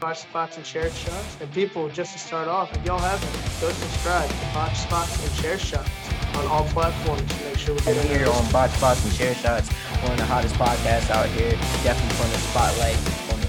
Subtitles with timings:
[0.00, 1.36] Botch Spots and Chair Shots.
[1.40, 5.42] And people, just to start off, if y'all haven't, go subscribe to Botch Spots and
[5.42, 5.90] Chair Shots
[6.34, 9.68] on all platforms to make sure we get here on Botch Spots and Chair Shots,
[9.68, 11.52] one of the hottest podcasts out here.
[11.84, 12.96] Definitely putting the spotlight
[13.30, 13.46] on the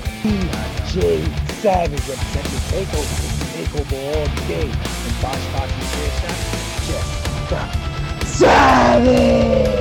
[0.91, 1.23] DJ
[1.61, 3.15] Savage representing Takeover,
[3.55, 4.67] Takeover all day.
[4.67, 6.43] And Botch Spots and Chair Shots,
[7.47, 7.69] check
[8.25, 9.80] Savage!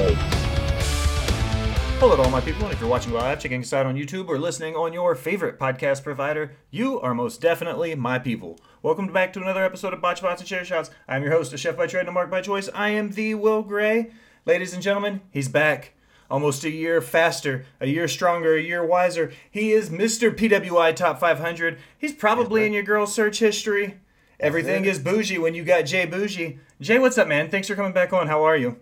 [2.00, 4.28] Hello to all my people, and if you're watching live, checking us out on YouTube,
[4.28, 8.58] or listening on your favorite podcast provider, you are most definitely my people.
[8.82, 10.90] Welcome back to another episode of Botch Spots and Chair Shots.
[11.06, 12.70] I'm your host, a chef by trade and a mark by choice.
[12.74, 14.12] I am the Will Gray.
[14.46, 15.92] Ladies and gentlemen, he's back.
[16.30, 19.30] Almost a year faster, a year stronger, a year wiser.
[19.50, 20.34] He is Mr.
[20.34, 21.78] PWI Top 500.
[21.98, 24.00] He's probably in your girl's search history.
[24.40, 26.60] Everything is bougie when you got Jay Bougie.
[26.80, 27.50] Jay, what's up, man?
[27.50, 28.26] Thanks for coming back on.
[28.26, 28.78] How are you?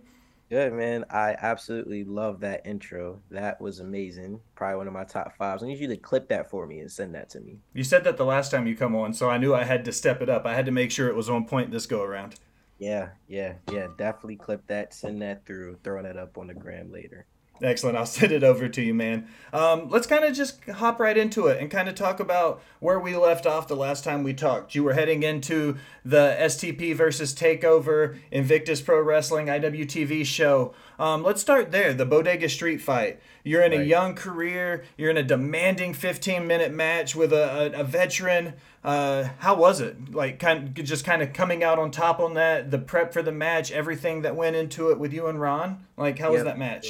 [0.51, 1.05] Good man.
[1.11, 3.21] I absolutely love that intro.
[3.31, 4.41] That was amazing.
[4.55, 5.63] Probably one of my top fives.
[5.63, 7.59] I need you to clip that for me and send that to me.
[7.75, 9.93] You said that the last time you come on, so I knew I had to
[9.93, 10.47] step it up.
[10.47, 12.37] I had to make sure it was on point this go around.
[12.79, 13.89] Yeah, yeah, yeah.
[13.99, 17.27] Definitely clip that, send that through, throwing that up on the gram later.
[17.63, 17.97] Excellent.
[17.97, 19.29] I'll send it over to you, man.
[19.53, 23.01] Um, let's kind of just hop right into it and kind of talk about where
[23.01, 24.75] we left off the last time we talked.
[24.75, 30.75] You were heading into the STP versus Takeover Invictus Pro Wrestling IWTV show.
[30.99, 31.95] Um, let's start there.
[31.95, 33.21] The Bodega Street fight.
[33.45, 33.81] You're in right.
[33.81, 34.85] a young career.
[34.97, 38.55] You're in a demanding 15 minute match with a, a, a veteran.
[38.85, 40.15] Uh, how was it?
[40.15, 42.71] Like, kind of, just kind of coming out on top on that.
[42.71, 45.87] The prep for the match, everything that went into it with you and Ron.
[45.97, 46.35] Like, how yep.
[46.35, 46.89] was that match?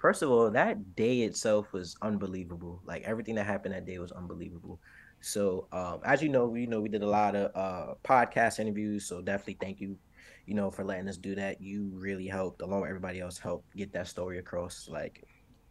[0.00, 2.80] First of all, that day itself was unbelievable.
[2.86, 4.80] Like everything that happened that day was unbelievable.
[5.20, 8.58] So, um, as you know, we you know we did a lot of uh, podcast
[8.58, 9.06] interviews.
[9.06, 9.98] So definitely thank you,
[10.46, 11.60] you know, for letting us do that.
[11.60, 14.88] You really helped, along with everybody else, help get that story across.
[14.90, 15.22] Like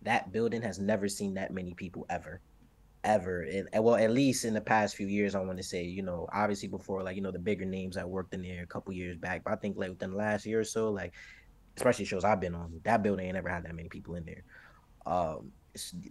[0.03, 2.39] that building has never seen that many people ever,
[3.03, 3.41] ever.
[3.41, 6.27] And well, at least in the past few years, I want to say, you know,
[6.31, 9.17] obviously before like you know the bigger names that worked in there a couple years
[9.17, 9.43] back.
[9.43, 11.13] But I think like within the last year or so, like
[11.79, 14.43] especially shows I've been on, that building ain't never had that many people in there.
[15.05, 15.51] Um,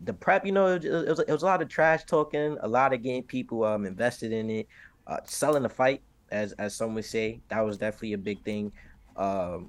[0.03, 2.69] the prep, you know, it, it, was, it was a lot of trash talking, a
[2.69, 4.69] lot of getting people um invested in it,
[5.07, 7.41] uh, selling the fight, as as some would say.
[7.49, 8.73] That was definitely a big thing.
[9.17, 9.69] Um,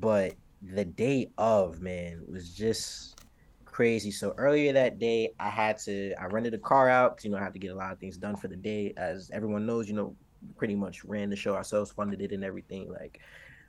[0.00, 3.20] but the day of man was just
[3.64, 4.10] crazy.
[4.10, 7.38] So earlier that day, I had to I rented a car out because you know
[7.38, 8.94] I had to get a lot of things done for the day.
[8.96, 10.14] As everyone knows, you know,
[10.56, 12.90] pretty much ran the show ourselves, funded it and everything.
[12.90, 13.20] Like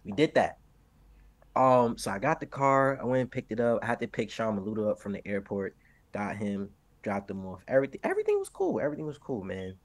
[0.04, 0.60] we did that.
[1.56, 3.00] Um, so I got the car.
[3.02, 3.80] I went and picked it up.
[3.82, 5.76] I had to pick Sean Maluta up from the airport.
[6.12, 6.70] Got him,
[7.02, 7.62] dropped him off.
[7.68, 8.80] Everything, everything was cool.
[8.80, 9.76] Everything was cool, man.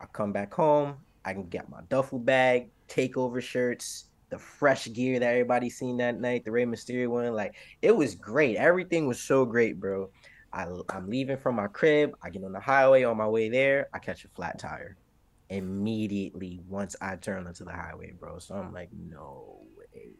[0.00, 0.96] I come back home.
[1.24, 6.18] I can get my duffel bag, takeover shirts, the fresh gear that everybody seen that
[6.18, 7.34] night, the Rey Mysterio one.
[7.34, 8.56] Like it was great.
[8.56, 10.10] Everything was so great, bro.
[10.52, 12.12] I, I'm leaving from my crib.
[12.22, 13.04] I get on the highway.
[13.04, 14.96] On my way there, I catch a flat tire
[15.48, 18.38] immediately once I turn onto the highway, bro.
[18.38, 20.14] So I'm like, no way.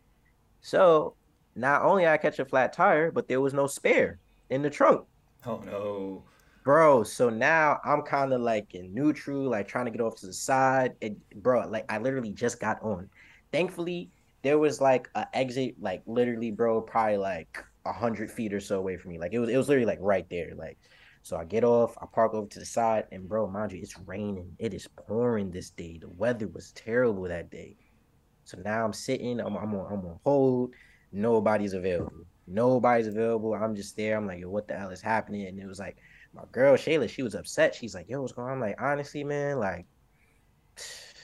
[0.61, 1.15] So
[1.55, 4.19] not only I catch a flat tire, but there was no spare
[4.51, 5.07] in the trunk.
[5.47, 6.23] Oh no.
[6.63, 10.27] Bro, so now I'm kind of like in neutral, like trying to get off to
[10.27, 10.95] the side.
[11.01, 13.09] It, bro, like I literally just got on.
[13.51, 14.11] Thankfully,
[14.43, 18.79] there was like a exit, like literally, bro, probably like a hundred feet or so
[18.79, 19.19] away from me.
[19.19, 20.53] Like it was, it was literally like right there.
[20.55, 20.79] Like,
[21.23, 23.99] so I get off, I park over to the side, and bro, mind you, it's
[24.07, 24.55] raining.
[24.59, 25.99] It is pouring this day.
[25.99, 27.77] The weather was terrible that day.
[28.51, 30.75] So now I'm sitting, I'm, I'm on, I'm on hold.
[31.13, 32.27] Nobody's available.
[32.49, 33.55] Nobody's available.
[33.55, 34.17] I'm just there.
[34.17, 35.47] I'm like, yo, what the hell is happening?
[35.47, 35.99] And it was like,
[36.35, 37.77] my girl Shayla, she was upset.
[37.77, 38.55] She's like, yo, what's going on?
[38.55, 39.87] I'm like, honestly, man, like,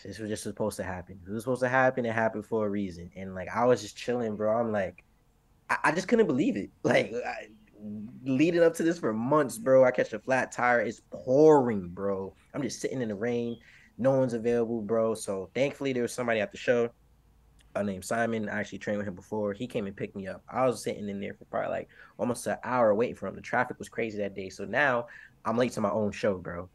[0.04, 1.19] this was just supposed to happen.
[1.26, 2.06] It was supposed to happen.
[2.06, 3.10] It happened for a reason.
[3.16, 4.56] And like, I was just chilling, bro.
[4.56, 5.03] I'm like,
[5.69, 6.70] I, I just couldn't believe it.
[6.84, 7.48] Like, I,
[8.22, 9.84] leading up to this for months, bro.
[9.84, 10.81] I catch a flat tire.
[10.81, 12.34] It's pouring, bro.
[12.54, 13.58] I'm just sitting in the rain.
[13.98, 15.14] No one's available, bro.
[15.14, 16.91] So thankfully, there was somebody at the show
[17.76, 18.48] uh, named Simon.
[18.48, 19.53] I actually trained with him before.
[19.53, 20.42] He came and picked me up.
[20.48, 21.88] I was sitting in there for probably like
[22.19, 23.34] almost an hour waiting for him.
[23.34, 24.48] The traffic was crazy that day.
[24.48, 25.06] So now
[25.44, 26.69] I'm late to my own show, bro.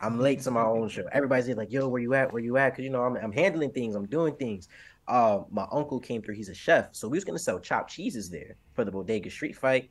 [0.00, 1.06] I'm late to my own show.
[1.12, 2.32] Everybody's like, yo, where you at?
[2.32, 2.70] Where you at?
[2.70, 3.94] Because, you know, I'm, I'm handling things.
[3.94, 4.68] I'm doing things.
[5.06, 6.34] Uh, my uncle came through.
[6.34, 6.88] He's a chef.
[6.92, 9.88] So we was going to sell chopped cheeses there for the Bodega Street fight.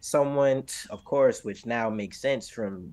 [0.00, 2.90] Someone, of course, which now makes sense from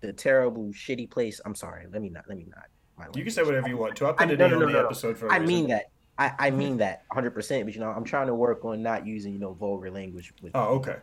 [0.00, 1.40] the terrible, shitty place.
[1.44, 1.86] I'm sorry.
[1.92, 2.24] Let me not.
[2.28, 2.66] Let me not.
[3.14, 4.06] You can say whatever you want to.
[4.06, 5.30] I'll put it no, no, no, the episode for.
[5.30, 5.90] I mean that.
[6.18, 9.06] I, I mean that 100, percent but you know, I'm trying to work on not
[9.06, 10.32] using you know vulgar language.
[10.42, 10.96] With oh, okay.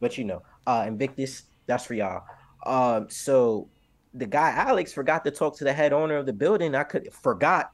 [0.00, 2.24] But you know, uh, Invictus, that's for y'all.
[2.66, 3.68] Um, so
[4.14, 6.74] the guy Alex forgot to talk to the head owner of the building.
[6.74, 7.70] I could forgot,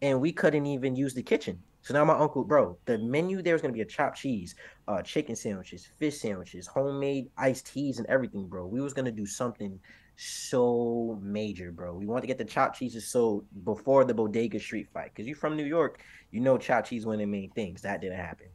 [0.00, 1.60] and we couldn't even use the kitchen.
[1.82, 4.54] So now my uncle, bro, the menu there is gonna be a chopped cheese,
[4.86, 8.66] uh, chicken sandwiches, fish sandwiches, homemade iced teas, and everything, bro.
[8.66, 9.80] We was gonna do something
[10.20, 11.94] so major, bro.
[11.94, 15.36] We want to get the chopped cheeses sold before the Bodega Street fight, cause you're
[15.36, 17.82] from New York, you know chopped cheese one of the main things.
[17.82, 18.48] That didn't happen.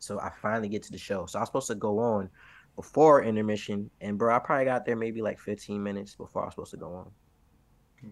[0.00, 1.26] So I finally get to the show.
[1.26, 2.28] So I was supposed to go on
[2.74, 6.54] before intermission, and bro, I probably got there maybe like 15 minutes before I was
[6.54, 7.10] supposed to go on.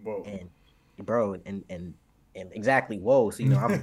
[0.05, 0.23] Whoa.
[0.25, 0.49] And
[1.05, 1.95] bro, and and
[2.37, 3.31] and exactly, whoa.
[3.31, 3.83] So you know, I'm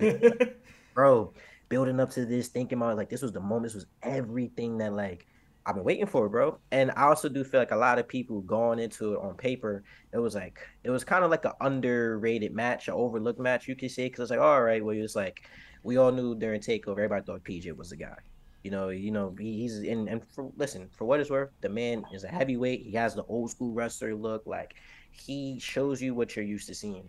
[0.94, 1.34] bro,
[1.68, 4.94] building up to this, thinking about like this was the moment, this was everything that
[4.94, 5.28] like
[5.70, 6.58] I've been waiting for, it, bro.
[6.72, 9.84] And I also do feel like a lot of people going into it on paper,
[10.12, 13.76] it was like it was kind of like an underrated match, an overlooked match, you
[13.76, 15.48] could say, because it's like, all right, well, it's like
[15.84, 18.18] we all knew during Takeover, everybody thought PJ was the guy.
[18.64, 22.04] You know, you know, he's in and for listen, for what it's worth, the man
[22.12, 22.82] is a heavyweight.
[22.82, 24.48] He has the old school wrestler look.
[24.48, 24.74] Like
[25.12, 27.08] he shows you what you're used to seeing.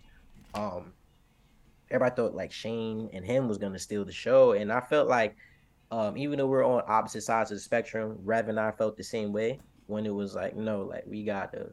[0.53, 0.93] Um,
[1.91, 5.35] everybody thought like Shane and him was gonna steal the show, and I felt like,
[5.91, 9.05] um, even though we're on opposite sides of the spectrum, Rev and I felt the
[9.05, 11.71] same way when it was like, no, like we gotta,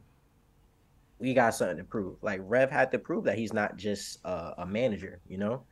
[1.18, 2.16] we got something to prove.
[2.22, 5.64] Like Rev had to prove that he's not just uh, a manager, you know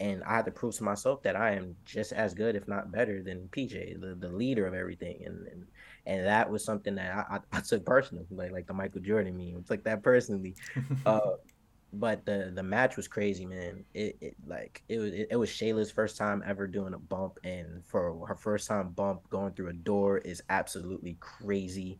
[0.00, 2.90] and I had to prove to myself that I am just as good, if not
[2.90, 5.66] better, than PJ, the, the leader of everything, and and,
[6.06, 9.36] and that was something that I, I, I took personal, like like the Michael Jordan
[9.36, 10.56] meme, took that personally.
[11.06, 11.20] uh,
[11.92, 13.84] but the the match was crazy, man.
[13.94, 17.38] It, it like it was it, it, was Shayla's first time ever doing a bump,
[17.44, 21.98] and for her first time bump going through a door is absolutely crazy.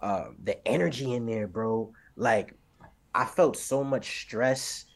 [0.00, 1.92] Um, the energy in there, bro.
[2.16, 2.54] Like
[3.14, 4.86] I felt so much stress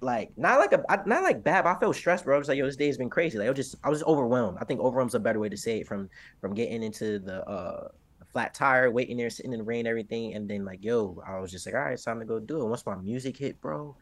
[0.00, 2.36] like not like a not like bad, I felt stressed, bro.
[2.36, 3.38] I was like, yo, this day has been crazy.
[3.38, 4.58] Like I was just I was overwhelmed.
[4.60, 6.08] I think overwhelmed's a better way to say it from
[6.40, 7.88] from getting into the uh
[8.32, 11.50] flat tire, waiting there, sitting in the rain, everything, and then like, yo, I was
[11.50, 12.66] just like, all right, it's time to go do it.
[12.66, 13.96] Once my music hit, bro,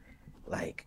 [0.47, 0.87] like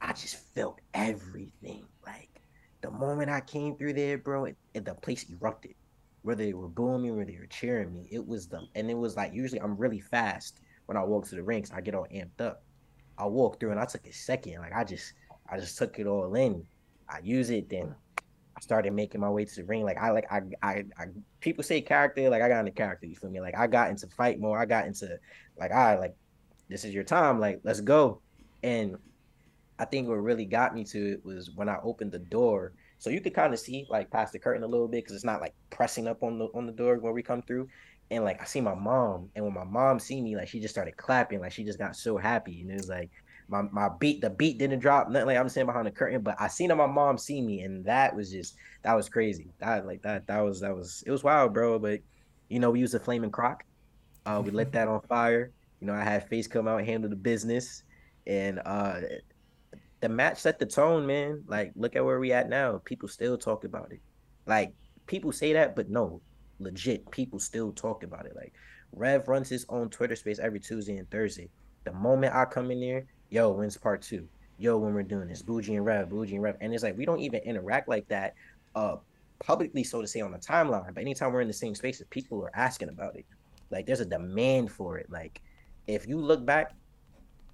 [0.00, 1.84] I just felt everything.
[2.04, 2.40] Like
[2.80, 5.74] the moment I came through there, bro, it, it, the place erupted.
[6.22, 8.98] Whether they were booing me, whether they were cheering me, it was the And it
[8.98, 11.70] was like usually I'm really fast when I walk to the rinks.
[11.72, 12.62] I get all amped up.
[13.16, 14.58] I walked through and I took a second.
[14.58, 15.14] Like I just
[15.50, 16.66] I just took it all in.
[17.08, 17.94] I use it, then
[18.60, 19.84] started making my way to the ring.
[19.84, 21.06] Like I like I I, I
[21.40, 23.40] people say character, like I got into character, you feel me?
[23.40, 24.58] Like I got into fight more.
[24.58, 25.18] I got into
[25.58, 26.14] like I like
[26.68, 28.20] this is your time, like let's go.
[28.62, 28.96] And
[29.78, 32.72] I think what really got me to it was when I opened the door.
[32.98, 35.24] So you could kind of see like past the curtain a little bit because it's
[35.24, 37.68] not like pressing up on the on the door when we come through
[38.10, 40.74] and like I see my mom, and when my mom see me, like she just
[40.74, 43.10] started clapping, like she just got so happy, and it was like
[43.50, 46.36] my my beat, the beat didn't drop, nothing like I'm saying behind the curtain, but
[46.38, 49.48] I seen my mom see me, and that was just that was crazy.
[49.58, 51.78] That like that that was that was it was wild, bro.
[51.78, 52.00] But
[52.48, 53.64] you know, we used a flaming Croc,
[54.26, 55.52] uh, we lit that on fire.
[55.80, 57.82] You know, I had face come out handle the business,
[58.26, 59.00] and uh,
[60.00, 61.42] the match set the tone, man.
[61.46, 62.80] Like, look at where we at now.
[62.84, 64.00] People still talk about it.
[64.46, 64.74] Like,
[65.06, 66.20] people say that, but no,
[66.60, 68.36] legit people still talk about it.
[68.36, 68.52] Like
[68.92, 71.48] Rev runs his own Twitter space every Tuesday and Thursday.
[71.84, 74.28] The moment I come in there, yo, when's part two?
[74.58, 76.56] Yo, when we're doing this, Bougie and Rev, Bougie and Rev.
[76.60, 78.34] And it's like we don't even interact like that
[78.74, 78.96] uh
[79.38, 80.94] publicly, so to say, on the timeline.
[80.94, 83.24] But anytime we're in the same spaces, people are asking about it.
[83.70, 85.10] Like there's a demand for it.
[85.10, 85.40] Like
[85.86, 86.74] if you look back,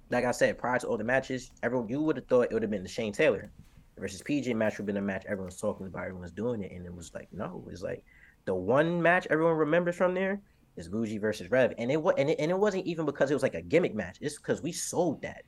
[0.09, 2.61] like I said, prior to all the matches, everyone you would have thought it would
[2.61, 3.49] have been the Shane Taylor
[3.97, 6.85] versus PJ match would have been a match everyone's talking about, everyone's doing it, and
[6.85, 8.03] it was like, no, it's like
[8.45, 10.39] the one match everyone remembers from there
[10.75, 13.33] is Bougie versus Rev, and it was and it, and it wasn't even because it
[13.33, 14.17] was like a gimmick match.
[14.21, 15.43] It's because we sold that.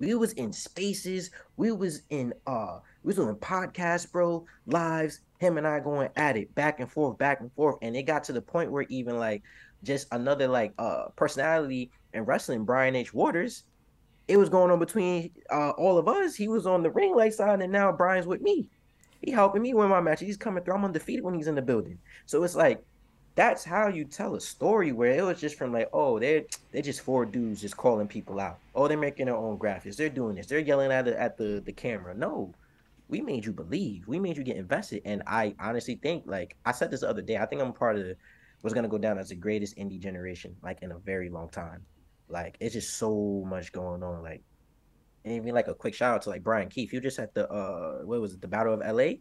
[0.00, 1.30] We was in spaces.
[1.56, 5.20] We was in uh, we was doing podcasts, bro, lives.
[5.38, 8.24] Him and I going at it back and forth, back and forth, and it got
[8.24, 9.42] to the point where even like
[9.82, 13.14] just another like uh personality in wrestling, Brian H.
[13.14, 13.64] Waters,
[14.26, 16.34] it was going on between uh all of us.
[16.34, 18.68] He was on the ring light side, and now Brian's with me.
[19.20, 20.26] He helping me win my matches.
[20.26, 20.74] He's coming through.
[20.74, 21.98] I'm undefeated when he's in the building.
[22.24, 22.82] So it's like
[23.40, 26.82] that's how you tell a story where it was just from like, oh, they're they're
[26.82, 28.58] just four dudes just calling people out.
[28.74, 29.96] Oh, they're making their own graphics.
[29.96, 30.44] They're doing this.
[30.44, 32.14] They're yelling at the at the, the camera.
[32.14, 32.52] No.
[33.08, 34.06] We made you believe.
[34.06, 35.00] We made you get invested.
[35.06, 37.96] And I honestly think, like I said this the other day, I think I'm part
[37.96, 38.16] of the
[38.62, 41.80] was gonna go down as the greatest indie generation, like in a very long time.
[42.28, 44.22] Like it's just so much going on.
[44.22, 44.42] Like
[45.24, 46.92] and even like a quick shout out to like Bryan Keith.
[46.92, 49.12] You just at the uh what was it, the Battle of LA?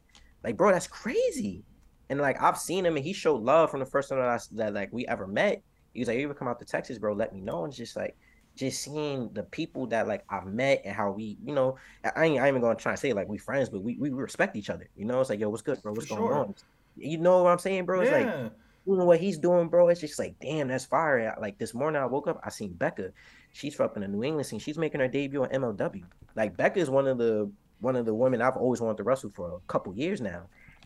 [0.43, 1.63] Like, bro, that's crazy.
[2.09, 4.39] And like I've seen him and he showed love from the first time that, I,
[4.55, 5.61] that like we ever met.
[5.93, 7.13] He was like, You ever come out to Texas, bro?
[7.13, 7.65] Let me know.
[7.65, 8.15] And just like
[8.55, 12.39] just seeing the people that like I've met and how we, you know, I ain't,
[12.39, 14.69] I ain't even gonna try to say like we friends, but we, we respect each
[14.69, 14.89] other.
[14.95, 15.93] You know, it's like, yo, what's good, bro?
[15.93, 16.37] What's For going sure.
[16.37, 16.55] on?
[16.97, 18.01] You know what I'm saying, bro?
[18.01, 18.17] It's yeah.
[18.17, 18.51] like
[18.85, 19.89] you know what he's doing, bro.
[19.89, 21.35] It's just like, damn, that's fire.
[21.39, 23.11] Like this morning I woke up, I seen Becca
[23.51, 24.59] she's from the New England scene.
[24.59, 26.03] She's making her debut on MLW.
[26.35, 27.49] Like Becca is one of the
[27.79, 30.43] one of the women I've always wanted to wrestle for a couple years now,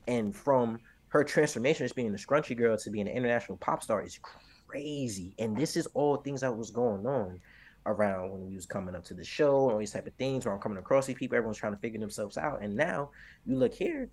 [0.07, 0.79] and from
[1.13, 4.19] her transformation as being the scrunchy girl to being an international pop star is
[4.67, 5.35] crazy.
[5.37, 7.39] And this is all things that was going on
[7.85, 10.43] around when we was coming up to the show and all these type of things
[10.43, 12.63] where I'm coming across these people, everyone's trying to figure themselves out.
[12.63, 13.11] And now
[13.45, 14.09] you look here,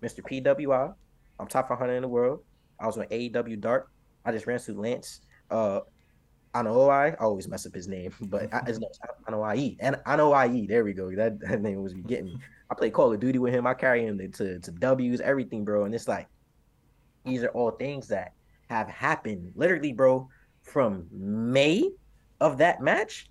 [0.00, 0.20] Mr.
[0.20, 0.92] PWI,
[1.38, 2.40] I'm top 500 in the world.
[2.80, 3.88] I was on AEW Dark.
[4.24, 5.20] I just ran through Lance.
[5.48, 5.80] Uh,
[6.56, 8.80] Anoa'i, I always mess up his name, but I, it's
[9.28, 9.76] Anoa'i.
[9.78, 11.14] And Anoa'i, there we go.
[11.14, 12.38] That, that name was getting me.
[12.70, 13.66] I play Call of Duty with him.
[13.66, 15.84] I carry him to, to, W's, everything, bro.
[15.84, 16.26] And it's like,
[17.24, 18.32] these are all things that
[18.68, 20.28] have happened literally, bro,
[20.62, 21.90] from May
[22.40, 23.28] of that match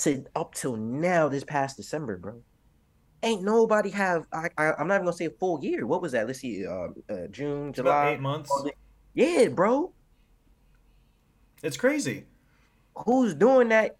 [0.00, 2.40] to up till now, this past December, bro.
[3.22, 4.26] Ain't nobody have.
[4.32, 5.86] I, I am not even gonna say a full year.
[5.86, 6.28] What was that?
[6.28, 6.64] Let's see.
[6.64, 8.10] Uh, uh June, July.
[8.10, 8.50] eight months.
[9.14, 9.92] Yeah, bro.
[11.64, 12.26] It's crazy.
[12.94, 13.96] Who's doing that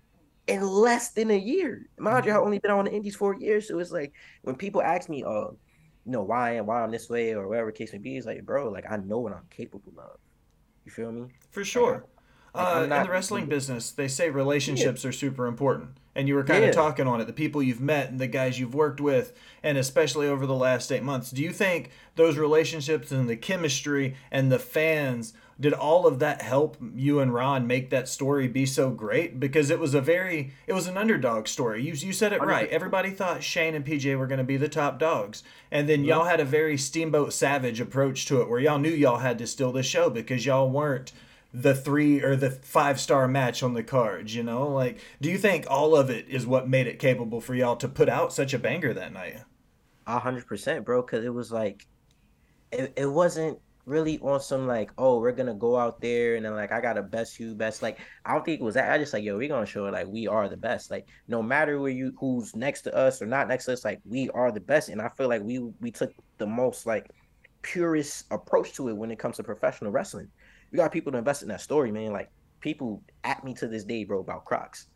[0.48, 1.86] in less than a year?
[1.98, 4.12] Mind you, I've only been on the Indies for a year, so it's like
[4.42, 7.70] when people ask me, uh, you know, why and why I'm this way or whatever
[7.70, 10.18] the case may be, it's like, bro, like I know what I'm capable of.
[10.84, 11.28] You feel me?
[11.50, 11.92] For sure.
[11.92, 12.02] Like,
[12.54, 15.98] Uh, in the wrestling business, they say relationships are super important.
[16.14, 18.58] And you were kind of talking on it, the people you've met and the guys
[18.58, 21.30] you've worked with, and especially over the last eight months.
[21.30, 26.42] Do you think those relationships and the chemistry and the fans, did all of that
[26.42, 29.40] help you and Ron make that story be so great?
[29.40, 31.82] Because it was a very, it was an underdog story.
[31.82, 32.68] You, you said it right.
[32.68, 35.42] Everybody thought Shane and PJ were going to be the top dogs.
[35.70, 39.18] And then y'all had a very Steamboat Savage approach to it where y'all knew y'all
[39.18, 41.12] had to steal the show because y'all weren't
[41.52, 44.68] the three or the five star match on the cards, you know?
[44.68, 47.88] Like, do you think all of it is what made it capable for y'all to
[47.88, 49.38] put out such a banger that night?
[50.06, 51.02] A hundred percent, bro.
[51.02, 51.86] Because it was like,
[52.70, 53.58] it, it wasn't
[53.88, 57.02] really on some like, oh, we're gonna go out there and then like I gotta
[57.02, 57.83] best you best.
[57.83, 58.92] Like I don't think it was that.
[58.92, 60.90] I just like, yo, we're gonna show like we are the best.
[60.90, 64.00] Like no matter where you who's next to us or not next to us, like
[64.04, 64.90] we are the best.
[64.90, 67.11] And I feel like we we took the most like
[67.62, 70.28] purest approach to it when it comes to professional wrestling.
[70.71, 72.12] We got people to invest in that story, man.
[72.12, 72.30] Like
[72.61, 74.87] people at me to this day, bro, about Crocs.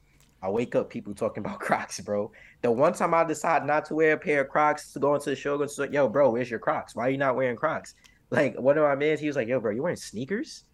[0.42, 2.30] I wake up, people talking about Crocs, bro.
[2.62, 5.30] The one time I decide not to wear a pair of Crocs to go into
[5.30, 6.94] the show, go to, yo, bro, where's your Crocs?
[6.94, 7.94] Why are you not wearing Crocs?
[8.32, 10.64] Like one of my mans, he was like, yo, bro, you wearing sneakers?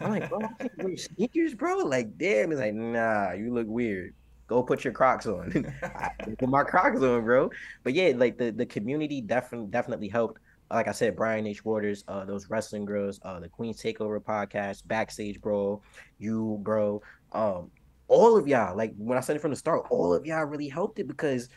[0.00, 1.78] I'm like, bro, I wear sneakers, bro.
[1.78, 2.50] Like, damn.
[2.50, 4.14] He's like, nah, you look weird.
[4.46, 5.50] Go put your Crocs on.
[6.38, 7.50] Put my Crocs on, bro.
[7.82, 10.40] But yeah, like the the community definitely definitely helped.
[10.70, 11.64] Like I said, Brian H.
[11.64, 15.82] Waters, uh, those wrestling girls, uh, the Queen's Takeover podcast, Backstage Bro,
[16.18, 17.02] you, bro,
[17.32, 17.70] um,
[18.08, 18.76] all of y'all.
[18.76, 21.48] Like when I said it from the start, all of y'all really helped it because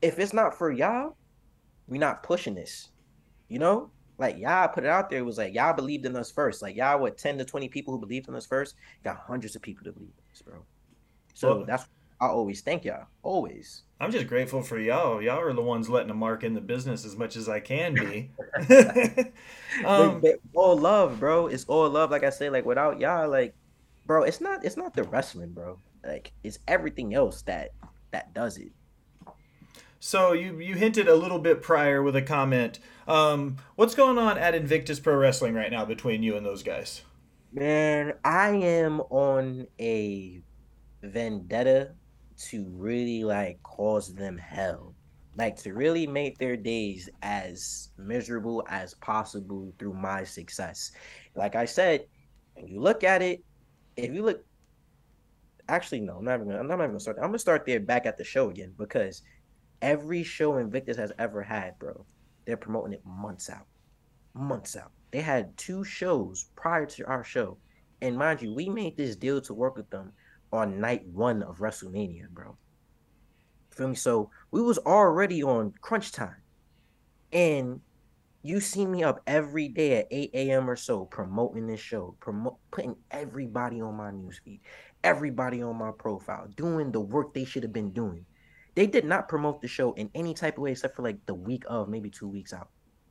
[0.00, 1.16] if it's not for y'all,
[1.86, 2.90] we're not pushing this.
[3.48, 5.20] You know, like y'all put it out there.
[5.20, 6.60] It was like y'all believed in us first.
[6.62, 9.62] Like y'all, what ten to twenty people who believed in us first, got hundreds of
[9.62, 10.64] people to believe in us, bro.
[11.34, 11.86] So Well- that's
[12.20, 13.06] I always thank y'all.
[13.22, 13.82] Always.
[14.00, 15.22] I'm just grateful for y'all.
[15.22, 17.94] Y'all are the ones letting a mark in the business as much as I can
[17.94, 18.30] be.
[19.84, 21.46] um, But- but all love, bro.
[21.46, 22.10] It's all love.
[22.10, 23.54] Like I say, like without y'all, like,
[24.06, 25.78] bro, it's not it's not the wrestling, bro.
[26.04, 27.70] Like it's everything else that
[28.10, 28.72] that does it.
[30.00, 32.78] So you you hinted a little bit prior with a comment.
[33.06, 37.02] Um, what's going on at Invictus Pro Wrestling right now between you and those guys?
[37.52, 40.42] Man, I am on a
[41.02, 41.92] vendetta
[42.36, 44.94] to really like cause them hell.
[45.36, 50.92] Like to really make their days as miserable as possible through my success.
[51.34, 52.06] Like I said,
[52.54, 53.42] when you look at it,
[53.96, 54.44] if you look
[55.68, 57.18] actually no, I'm not even gonna, I'm not even gonna start.
[57.18, 59.22] I'm gonna start there back at the show again because
[59.82, 62.04] every show Invictus has ever had, bro,
[62.46, 63.66] they're promoting it months out.
[64.34, 64.92] Months out.
[65.10, 67.58] They had two shows prior to our show.
[68.00, 70.12] And mind you, we made this deal to work with them
[70.52, 72.56] on night one of WrestleMania, bro.
[73.70, 73.94] Feel me?
[73.94, 76.42] So we was already on crunch time.
[77.32, 77.80] And
[78.42, 80.70] you see me up every day at 8 a.m.
[80.70, 84.60] or so promoting this show, promote putting everybody on my newsfeed,
[85.02, 88.24] everybody on my profile, doing the work they should have been doing.
[88.74, 91.34] They did not promote the show in any type of way except for like the
[91.34, 92.68] week of, maybe two weeks out.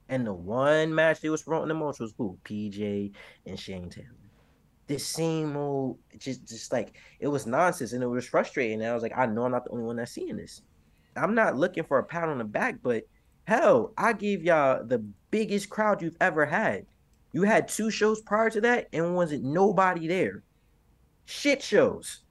[0.10, 2.38] And the one match they was promoting the most was who?
[2.46, 3.12] PJ
[3.46, 4.08] and Shane Taylor.
[4.88, 8.82] The same old, just just like it was nonsense, and it was frustrating.
[8.82, 10.62] And I was like, I know I'm not the only one that's seeing this.
[11.18, 13.04] I'm not looking for a pat on the back, but
[13.44, 15.00] hell, I gave y'all the
[15.32, 16.86] biggest crowd you've ever had.
[17.34, 20.44] You had two shows prior to that, and wasn't nobody there.
[21.26, 22.22] Shit shows.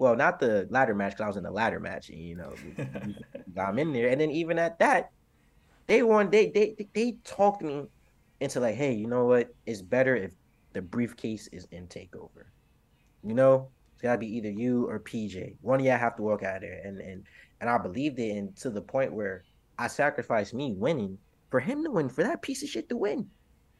[0.00, 2.54] Well, not the ladder match because I was in the ladder match, and you know,
[3.62, 4.08] I'm in there.
[4.08, 5.10] And then even at that,
[5.88, 7.84] they want they they they talked me
[8.40, 9.54] into like, hey, you know what?
[9.66, 10.32] It's better if
[10.72, 12.46] the briefcase is in takeover.
[13.22, 15.56] You know, it's gotta be either you or PJ.
[15.60, 17.26] One of y'all have to walk out of there, and and
[17.60, 19.44] and I believed it, and to the point where
[19.78, 21.18] I sacrificed me winning
[21.50, 23.28] for him to win, for that piece of shit to win.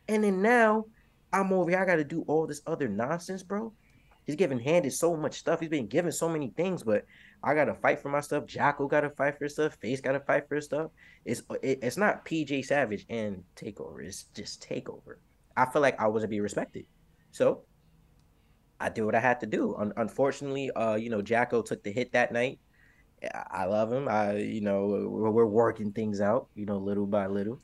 [0.06, 0.84] And then now
[1.32, 1.80] I'm over here.
[1.80, 3.72] I got to do all this other nonsense, bro.
[4.30, 5.58] He's getting handed so much stuff.
[5.58, 7.04] He's been given so many things, but
[7.42, 8.46] I got to fight for my stuff.
[8.46, 9.75] Jocko got to fight for his stuff.
[9.80, 10.92] Face got to fight for his stuff.
[11.25, 14.04] It's it, it's not PJ Savage and Takeover.
[14.04, 15.16] It's just Takeover.
[15.56, 16.87] I feel like I wasn't being respected,
[17.32, 17.62] so
[18.78, 19.75] I did what I had to do.
[19.76, 22.60] Un- unfortunately, uh, you know, Jacko took the hit that night.
[23.50, 24.06] I love him.
[24.06, 27.60] I, you know, we're, we're working things out, you know, little by little.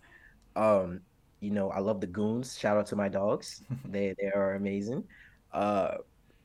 [0.57, 1.03] Um,
[1.39, 2.59] you know, I love the goons.
[2.59, 3.63] Shout out to my dogs.
[3.85, 5.05] they they are amazing.
[5.53, 5.99] Uh,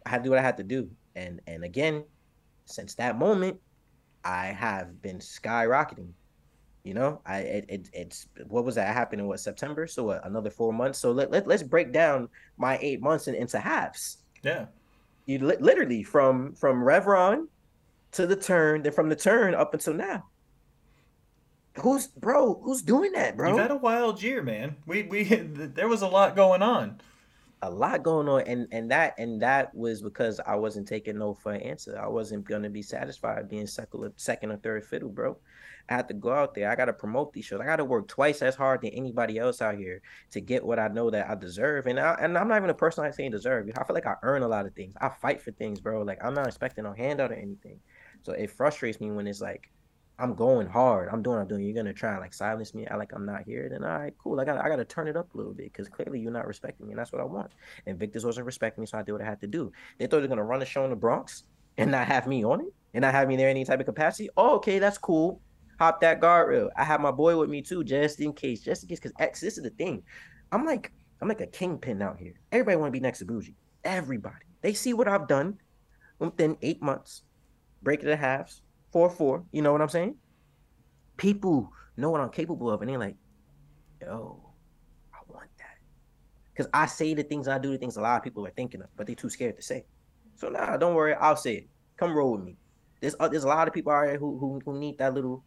[0.05, 2.03] I had to do what I had to do, and and again,
[2.65, 3.59] since that moment,
[4.23, 6.09] I have been skyrocketing.
[6.83, 9.27] You know, I it, it it's what was that happening?
[9.27, 9.85] What September?
[9.85, 10.97] So what, another four months.
[10.99, 12.27] So let, let let's break down
[12.57, 14.17] my eight months in, into halves.
[14.41, 14.65] Yeah,
[15.27, 17.45] you li- literally from from Revron
[18.13, 20.25] to the turn, then from the turn up until now.
[21.79, 22.59] Who's bro?
[22.63, 23.49] Who's doing that, bro?
[23.49, 24.75] you've had a wild year, man.
[24.87, 26.99] We we there was a lot going on.
[27.63, 31.33] A lot going on and and that and that was because I wasn't taking no
[31.33, 31.99] for an answer.
[32.01, 35.37] I wasn't gonna be satisfied being second or second or third fiddle, bro.
[35.89, 36.71] I had to go out there.
[36.71, 37.59] I gotta promote these shows.
[37.61, 40.01] I gotta work twice as hard than anybody else out here
[40.31, 41.85] to get what I know that I deserve.
[41.85, 43.69] And I and I'm not even a person I saying deserve.
[43.77, 44.93] I feel like I earn a lot of things.
[44.99, 46.01] I fight for things, bro.
[46.01, 47.79] Like I'm not expecting no handout or anything.
[48.23, 49.69] So it frustrates me when it's like
[50.21, 51.09] I'm going hard.
[51.11, 51.39] I'm doing.
[51.39, 51.63] I'm doing.
[51.63, 52.87] You're gonna try and like silence me.
[52.87, 53.67] I like I'm not here.
[53.69, 54.39] Then all right, cool.
[54.39, 54.63] I got.
[54.63, 56.91] I got to turn it up a little bit because clearly you're not respecting me,
[56.91, 57.51] and that's what I want.
[57.85, 59.71] Invictus wasn't respecting me, so I did what I had to do.
[59.97, 61.43] They thought they're gonna run a show in the Bronx
[61.77, 63.85] and not have me on it, and not have me there in any type of
[63.85, 64.29] capacity.
[64.37, 65.41] Oh, okay, that's cool.
[65.79, 66.69] Hop that guardrail.
[66.77, 68.61] I have my boy with me too, just in case.
[68.61, 69.41] Just in case, because X.
[69.41, 70.03] This is the thing.
[70.51, 70.91] I'm like.
[71.21, 72.33] I'm like a kingpin out here.
[72.51, 73.53] Everybody want to be next to Bougie.
[73.83, 74.45] Everybody.
[74.61, 75.59] They see what I've done
[76.17, 77.21] within eight months.
[77.83, 78.63] Break it to halves.
[78.91, 79.43] Four four.
[79.51, 80.15] You know what I'm saying?
[81.21, 83.15] people know what I'm capable of, and they're like,
[84.01, 84.41] "Yo,
[85.13, 85.77] I want that."
[86.51, 88.81] Because I say the things I do, the things a lot of people are thinking
[88.81, 89.85] of, but they're too scared to say.
[90.35, 91.69] So nah, don't worry, I'll say it.
[91.97, 92.57] Come roll with me.
[93.01, 95.43] There's uh, there's a lot of people out here who, who who need that little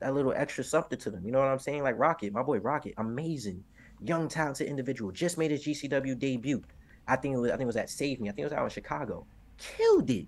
[0.00, 1.26] that little extra something to them.
[1.26, 1.82] You know what I'm saying?
[1.82, 3.62] Like Rocket, my boy Rocket, amazing,
[4.00, 6.62] young, talented individual, just made his GCW debut.
[7.06, 8.30] I think it was I think it was at Save Me.
[8.30, 9.26] I think it was out in Chicago.
[9.58, 10.26] Killed it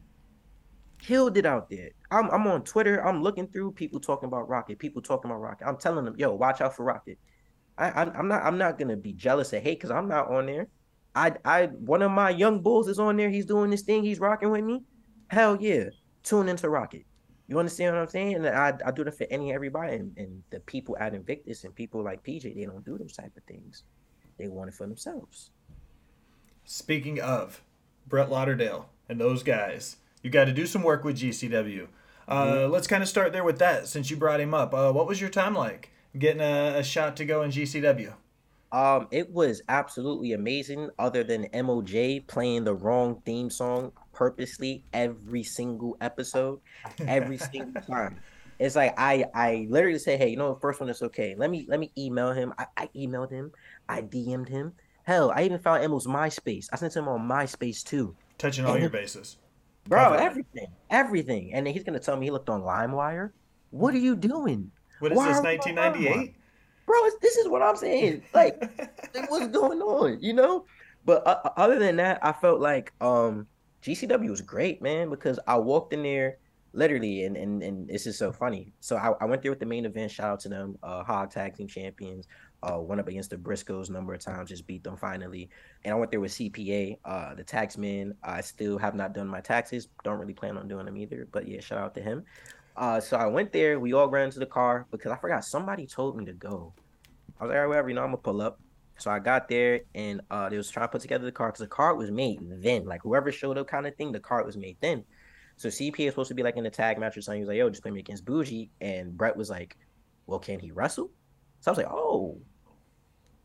[1.00, 1.90] killed it out there.
[2.10, 3.04] I'm, I'm on Twitter.
[3.06, 4.78] I'm looking through people talking about Rocket.
[4.78, 5.66] People talking about Rocket.
[5.66, 7.18] I'm telling them, yo, watch out for Rocket.
[7.78, 10.68] I, I'm not I'm not gonna be jealous of hate because I'm not on there.
[11.14, 13.30] I I one of my young bulls is on there.
[13.30, 14.04] He's doing this thing.
[14.04, 14.82] He's rocking with me.
[15.28, 15.84] Hell yeah,
[16.22, 17.06] tune into Rocket.
[17.48, 18.34] You understand what I'm saying?
[18.34, 19.96] And I, I do that for any everybody.
[19.96, 23.32] And, and the people at Invictus and people like PJ, they don't do those type
[23.36, 23.82] of things.
[24.38, 25.50] They want it for themselves.
[26.64, 27.62] Speaking of
[28.06, 31.88] Brett Lauderdale and those guys, you got to do some work with GCW.
[32.28, 32.72] Uh, Mm-hmm.
[32.72, 34.72] Let's kind of start there with that since you brought him up.
[34.72, 38.14] Uh, what was your time like getting a, a shot to go in GCW?
[38.72, 40.90] Um, it was absolutely amazing.
[40.98, 46.60] Other than MOJ playing the wrong theme song purposely every single episode,
[47.00, 48.20] every single time.
[48.60, 51.34] It's like I I literally say, hey, you know, the first one is okay.
[51.36, 52.52] Let me let me email him.
[52.58, 53.50] I, I emailed him.
[53.88, 54.74] I DM'd him.
[55.04, 56.68] Hell, I even found Emil's MySpace.
[56.72, 58.14] I sent him on MySpace too.
[58.38, 59.38] Touching all your bases.
[59.90, 60.20] Bro, it.
[60.20, 61.52] everything, everything.
[61.52, 63.32] And then he's gonna tell me he looked on LimeWire.
[63.70, 66.34] What are you doing, What is Why this, are we on 1998?
[66.86, 66.96] bro?
[67.20, 68.22] This is what I'm saying.
[68.34, 68.60] Like,
[69.14, 70.64] like, what's going on you know
[71.04, 73.46] but uh, other than that i felt like um
[73.82, 76.36] gcw was great man because i walked in there
[76.72, 79.66] literally and and, and this is so funny so I, I went there with the
[79.66, 82.26] main event shout out to them uh hog tag team champions
[82.62, 85.48] uh went up against the briscoes a number of times just beat them finally
[85.84, 89.40] and i went there with cpa uh the taxman i still have not done my
[89.40, 92.24] taxes don't really plan on doing them either but yeah shout out to him
[92.76, 95.86] uh so i went there we all ran into the car because i forgot somebody
[95.86, 96.72] told me to go
[97.40, 98.60] I was like, all right, whatever, you know, I'm gonna pull up.
[98.98, 101.60] So I got there and uh they was trying to put together the car because
[101.60, 102.84] the car was made then.
[102.84, 105.04] Like whoever showed up kind of thing, the car was made then.
[105.56, 107.38] So CPA is supposed to be like in the tag match or something.
[107.38, 108.70] He was like, yo, just play me against Bougie.
[108.82, 109.78] And Brett was like,
[110.26, 111.10] Well, can he wrestle?
[111.60, 112.38] So I was like, Oh,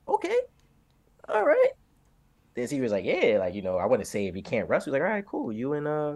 [0.07, 0.39] okay.
[1.29, 1.69] All right.
[2.55, 4.91] Then he was like, Yeah, like, you know, I wouldn't say if he can't wrestle.
[4.91, 5.51] He was like, all right, cool.
[5.51, 6.13] You and uh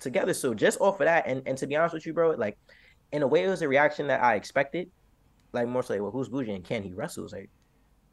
[0.00, 0.34] together.
[0.34, 2.58] So just off of that, and, and to be honest with you, bro, like
[3.12, 4.90] in a way it was a reaction that I expected
[5.52, 7.24] like more so like, well, who's Bougie and can he wrestle?
[7.24, 7.50] It's like,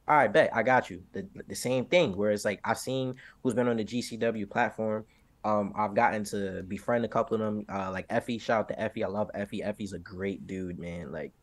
[0.08, 1.04] all right, bet I got you.
[1.14, 2.18] The the same thing.
[2.18, 5.06] Whereas like I've seen who's been on the GCW platform.
[5.46, 7.66] Um, I've gotten to befriend a couple of them.
[7.70, 9.04] Uh, like Effy, shout out to Effy.
[9.04, 9.66] I love Effy.
[9.66, 11.12] Effy's a great dude, man.
[11.12, 11.34] Like,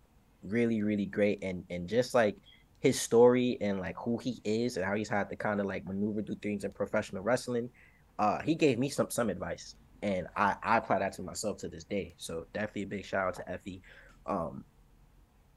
[0.42, 1.42] really, really great.
[1.42, 2.36] And and just like
[2.80, 5.86] his story and like who he is and how he's had to kind of like
[5.86, 7.70] maneuver through things in professional wrestling.
[8.18, 11.68] Uh, he gave me some some advice, and I I apply that to myself to
[11.68, 12.14] this day.
[12.18, 13.82] So definitely a big shout out to Effy.
[14.26, 14.64] Um,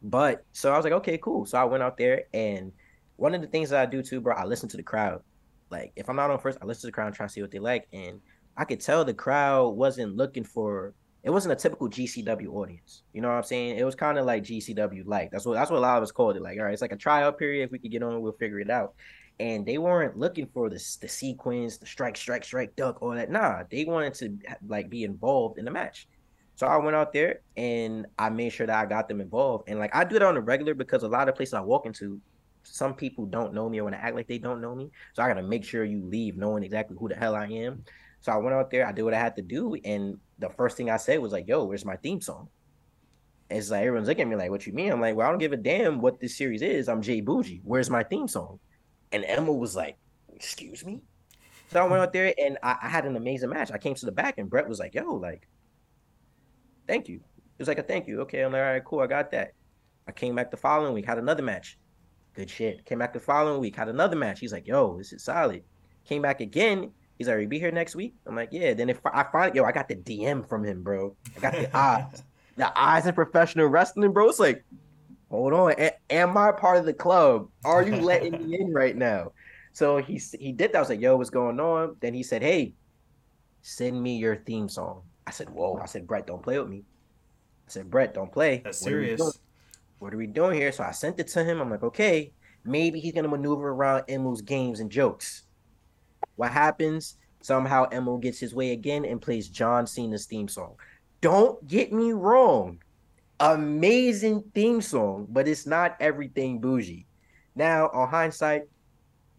[0.01, 1.45] But so I was like, okay, cool.
[1.45, 2.71] So I went out there and
[3.15, 5.23] one of the things that I do too, bro, I listen to the crowd.
[5.69, 7.41] Like if I'm not on first, I listen to the crowd and try to see
[7.41, 7.87] what they like.
[7.93, 8.21] And
[8.57, 13.03] I could tell the crowd wasn't looking for it wasn't a typical GCW audience.
[13.13, 13.77] You know what I'm saying?
[13.77, 15.31] It was kind of like GCW like.
[15.31, 16.41] That's what that's what a lot of us called it.
[16.41, 17.63] Like, all right, it's like a tryout period.
[17.63, 18.95] If we could get on, we'll figure it out.
[19.39, 23.31] And they weren't looking for the the sequence, the strike, strike, strike, duck, all that.
[23.31, 26.07] Nah, they wanted to like be involved in the match.
[26.55, 29.69] So I went out there and I made sure that I got them involved.
[29.69, 31.85] And like I do it on a regular because a lot of places I walk
[31.85, 32.19] into,
[32.63, 34.91] some people don't know me or want to act like they don't know me.
[35.13, 37.85] So I gotta make sure you leave knowing exactly who the hell I am.
[38.23, 40.77] So I went out there, I did what I had to do, and the first
[40.77, 42.49] thing I said was like, "Yo, where's my theme song?"
[43.49, 45.29] And it's like everyone's looking at me like, "What you mean?" I'm like, "Well, I
[45.29, 46.89] don't give a damn what this series is.
[46.89, 47.61] I'm Jay Bougie.
[47.63, 48.59] Where's my theme song?"
[49.11, 49.97] And Emil was like,
[50.33, 51.01] "Excuse me."
[51.71, 53.71] So I went out there and I, I had an amazing match.
[53.71, 55.47] I came to the back and Brett was like, "Yo, like,
[56.87, 58.21] thank you." It was like a thank you.
[58.21, 59.53] Okay, I'm like, all right, cool, I got that.
[60.07, 61.77] I came back the following week, had another match.
[62.33, 62.85] Good shit.
[62.85, 64.39] Came back the following week, had another match.
[64.39, 65.63] He's like, yo, this is solid.
[66.05, 66.91] Came back again.
[67.17, 68.15] He's like, you be here next week?
[68.25, 68.73] I'm like, yeah.
[68.73, 71.15] Then if I find yo, I got the DM from him, bro.
[71.37, 72.23] I got the eyes.
[72.55, 74.29] The eyes in professional wrestling, bro.
[74.29, 74.63] It's like,
[75.31, 75.71] hold on.
[75.71, 77.47] A- am I part of the club?
[77.65, 79.31] Are you letting me in right now?
[79.71, 80.77] So he he did that.
[80.77, 81.95] I was like, yo, what's going on?
[81.99, 82.75] Then he said, hey,
[83.63, 85.01] send me your theme song.
[85.25, 85.79] I said, whoa.
[85.81, 86.83] I said, Brett, don't play with me.
[87.67, 88.61] I said, Brett, don't play.
[88.63, 89.19] That's What serious.
[89.19, 89.31] doing?
[89.97, 90.71] What are we doing here?
[90.71, 91.59] So I sent it to him.
[91.59, 95.45] I'm like, okay, maybe he's gonna maneuver around Emil's games and jokes.
[96.35, 97.17] What happens?
[97.41, 100.75] Somehow Emil gets his way again and plays John Cena's theme song.
[101.21, 102.81] Don't get me wrong.
[103.39, 107.05] Amazing theme song, but it's not everything bougie.
[107.55, 108.63] Now, on hindsight,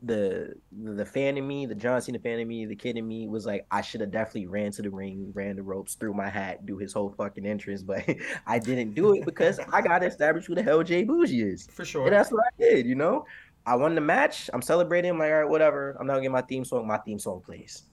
[0.07, 3.27] the the fan in me, the John Cena fan in me, the kid in me
[3.27, 6.29] was like, I should have definitely ran to the ring, ran the ropes, threw my
[6.29, 8.05] hat, do his whole fucking entrance, but
[8.47, 11.67] I didn't do it because I gotta establish who the hell Jay Bougie is.
[11.71, 12.07] For sure.
[12.07, 13.25] And that's what I did, you know.
[13.67, 14.51] I won the match.
[14.53, 15.11] I'm celebrating.
[15.13, 15.97] I'm like, all right, whatever.
[15.99, 16.87] I'm not gonna get my theme song.
[16.87, 17.85] My theme song plays.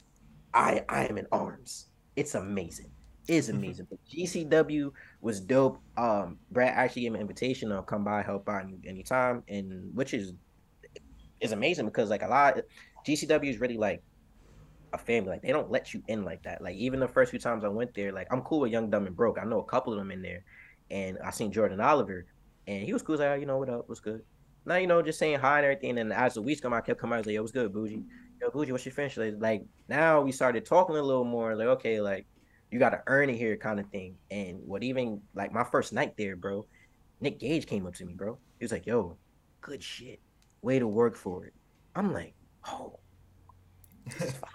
[0.54, 1.88] I I am in arms.
[2.16, 2.92] It's amazing.
[3.28, 3.88] It's amazing.
[3.90, 5.80] But GCW was dope.
[5.96, 7.72] Um, Brad actually gave me an invitation.
[7.72, 10.34] I'll come by, help out any- anytime, and which is
[11.40, 12.58] is amazing because like a lot
[13.06, 14.04] GCW is really like
[14.94, 15.30] a family.
[15.32, 16.62] Like they don't let you in like that.
[16.62, 19.08] Like even the first few times I went there, like I'm cool with Young Dumb
[19.08, 19.38] and Broke.
[19.40, 20.44] I know a couple of them in there,
[20.90, 22.26] and I seen Jordan Oliver,
[22.68, 23.14] and he was cool.
[23.16, 23.88] He was like, oh, you know what up?
[23.88, 24.22] What's good?
[24.66, 25.98] Now you know, just saying hi and everything.
[25.98, 27.18] And as the weeks come, I kept coming out.
[27.18, 28.04] I was like, yo, what's good, Bougie?
[28.42, 29.18] Yo, Bougie, what's your finish?
[29.18, 31.56] Like, like now we started talking a little more.
[31.56, 32.26] Like, okay, like
[32.72, 34.16] you got to earn it here, kind of thing.
[34.30, 36.66] And what even like my first night there, bro,
[37.20, 38.38] Nick Gage came up to me, bro.
[38.60, 39.18] He was like, yo,
[39.62, 40.20] good shit.
[40.62, 41.54] Way to work for it.
[41.96, 42.36] I'm like,
[42.68, 43.00] oh.
[44.06, 44.50] this is fire.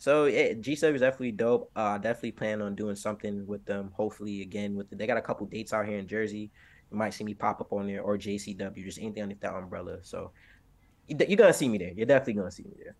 [0.00, 1.70] So yeah, GCW is definitely dope.
[1.76, 3.90] Uh, definitely plan on doing something with them.
[3.94, 6.50] Hopefully, again with the, they got a couple dates out here in Jersey.
[6.90, 9.98] You might see me pop up on there or JCW, just anything underneath that umbrella.
[10.02, 10.32] So
[11.06, 11.92] you, you're gonna see me there.
[11.92, 12.96] You're definitely gonna see me there.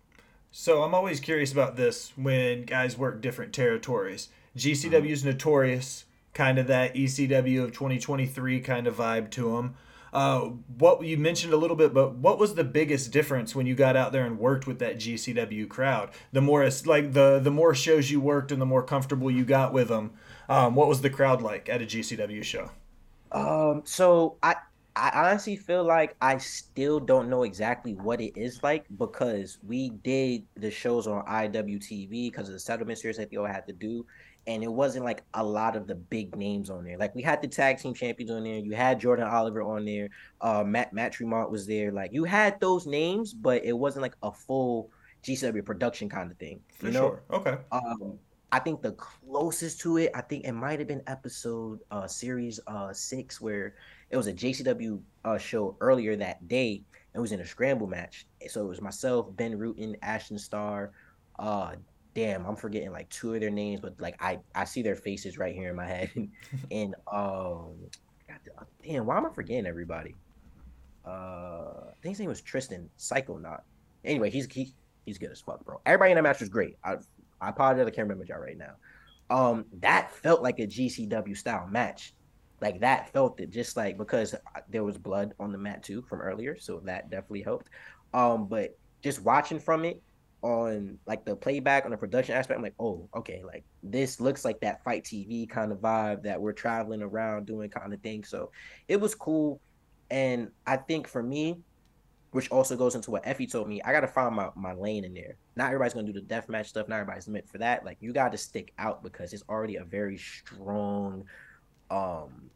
[0.52, 4.28] So I'm always curious about this when guys work different territories.
[4.56, 9.74] GCW is notorious, kind of that ECW of 2023 kind of vibe to them.
[10.12, 13.76] Uh, what you mentioned a little bit, but what was the biggest difference when you
[13.76, 16.10] got out there and worked with that GCW crowd?
[16.32, 19.72] The more like the the more shows you worked and the more comfortable you got
[19.72, 20.12] with them.
[20.48, 22.70] Um, what was the crowd like at a GCW show?
[23.32, 24.56] Um, so I
[24.96, 29.90] I honestly feel like I still don't know exactly what it is like because we
[29.90, 33.72] did the shows on IWTV because of the settlement series that they all had to
[33.72, 34.04] do,
[34.46, 36.98] and it wasn't like a lot of the big names on there.
[36.98, 40.08] Like we had the tag team champions on there, you had Jordan Oliver on there,
[40.40, 41.92] uh, Matt Matt Tremont was there.
[41.92, 44.90] Like you had those names, but it wasn't like a full
[45.24, 46.60] GCW production kind of thing.
[46.78, 47.00] For you know?
[47.00, 47.22] sure.
[47.30, 47.58] Okay.
[47.70, 48.18] Um,
[48.52, 52.58] I think the closest to it, I think it might have been episode uh series
[52.66, 53.74] uh six where
[54.10, 56.82] it was a JCW uh show earlier that day.
[57.14, 58.26] It was in a scramble match.
[58.48, 60.92] So it was myself, Ben Rutan, Ashton Starr,
[61.38, 61.74] uh
[62.14, 65.38] damn, I'm forgetting like two of their names, but like I I see their faces
[65.38, 66.10] right here in my head.
[66.70, 67.74] and um
[68.28, 70.16] God, damn, why am I forgetting everybody?
[71.06, 73.60] Uh I think his name was Tristan Psychonaut.
[74.04, 74.72] Anyway, he's he,
[75.04, 75.80] he's good as fuck, bro.
[75.86, 76.76] Everybody in that match was great.
[76.82, 76.96] I
[77.40, 78.74] I apologize, I can't remember y'all right now.
[79.30, 82.14] Um, that felt like a GCW style match.
[82.60, 84.34] Like that felt it just like because
[84.68, 87.68] there was blood on the mat too from earlier, so that definitely helped.
[88.12, 90.02] Um, but just watching from it
[90.42, 94.44] on like the playback on the production aspect, I'm like, oh, okay, like this looks
[94.44, 98.24] like that FITE TV kind of vibe that we're traveling around doing kind of thing.
[98.24, 98.50] So
[98.88, 99.60] it was cool.
[100.10, 101.60] And I think for me,
[102.32, 103.82] which also goes into what Effy told me.
[103.82, 105.36] I gotta find my, my lane in there.
[105.56, 106.88] Not everybody's gonna do the deathmatch stuff.
[106.88, 107.84] Not everybody's meant for that.
[107.84, 111.24] Like you gotta stick out because it's already a very strong,
[111.90, 112.50] um,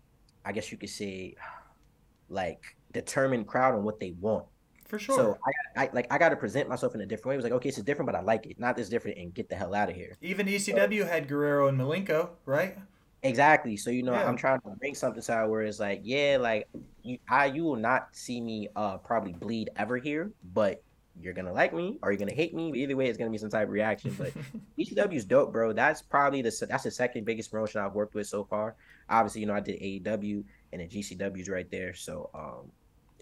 [0.45, 1.35] I guess you could say,
[2.29, 4.47] like determined crowd on what they want.
[4.87, 5.17] For sure.
[5.17, 5.39] So
[5.77, 7.35] I, I like I got to present myself in a different way.
[7.35, 8.61] It was like, okay, it's different, but I like it.
[8.61, 10.17] Not this different, and get the hell out of here.
[10.21, 12.77] Even ECW had Guerrero and Malenko, right?
[13.23, 13.77] Exactly.
[13.77, 14.29] So you know, Yeah.
[14.29, 16.69] I'm trying to bring something to where it's like, yeah, like
[17.05, 20.83] you, I, you will not see me uh probably bleed ever here, but
[21.21, 22.71] you're gonna like me or you're gonna hate me.
[22.71, 24.14] But either way, it's gonna be some type of reaction.
[24.19, 24.33] But
[24.79, 25.73] GCW is dope, bro.
[25.73, 28.75] That's probably the that's the second biggest promotion I've worked with so far.
[29.09, 31.95] Obviously, you know, I did AEW and then GCW's right there.
[31.95, 32.71] So um,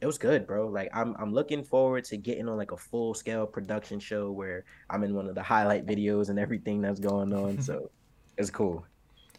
[0.01, 0.69] it was good, bro.
[0.69, 4.65] Like I'm I'm looking forward to getting on like a full scale production show where
[4.89, 7.61] I'm in one of the highlight videos and everything that's going on.
[7.61, 7.91] So
[8.39, 8.87] it's cool.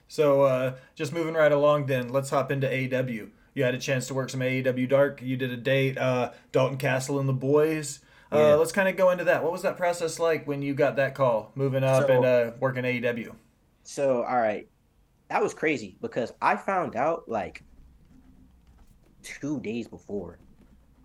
[0.07, 3.31] So uh, just moving right along, then let's hop into AEW.
[3.53, 5.21] You had a chance to work some AEW Dark.
[5.21, 7.99] You did a date, uh, Dalton Castle and the boys.
[8.31, 8.53] Uh, Yeah.
[8.55, 9.43] Let's kind of go into that.
[9.43, 12.51] What was that process like when you got that call, moving up So- and uh,
[12.59, 13.35] working AEW?
[13.83, 14.67] So, all right,
[15.27, 17.63] that was crazy because I found out like
[19.21, 20.39] two days before,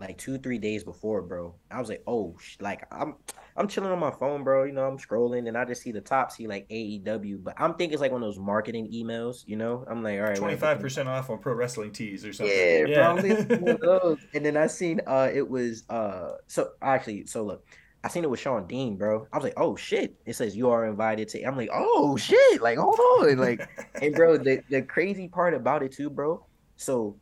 [0.01, 1.55] like two three days before, bro.
[1.71, 2.57] I was like, oh, sh-.
[2.61, 3.15] like I'm
[3.59, 4.65] I'm chilling on my phone, bro.
[4.65, 7.75] You know, I'm scrolling and I just see the top, see like AEW, but I'm
[7.75, 9.43] thinking it's like one of those marketing emails.
[9.47, 12.33] You know, I'm like, all right, Twenty five percent off on pro wrestling tees or
[12.33, 12.57] something.
[12.57, 13.73] Yeah, bro.
[13.73, 14.19] Of those.
[14.33, 17.67] And then I seen uh it was uh so actually so look,
[18.05, 19.27] I seen it with Sean Dean, bro.
[19.33, 20.15] I was like, oh shit.
[20.25, 23.39] It says you are invited to I'm like, oh shit, like hold on.
[23.39, 23.69] Like
[24.01, 26.47] and bro, the, the crazy part about it too, bro.
[26.77, 27.17] So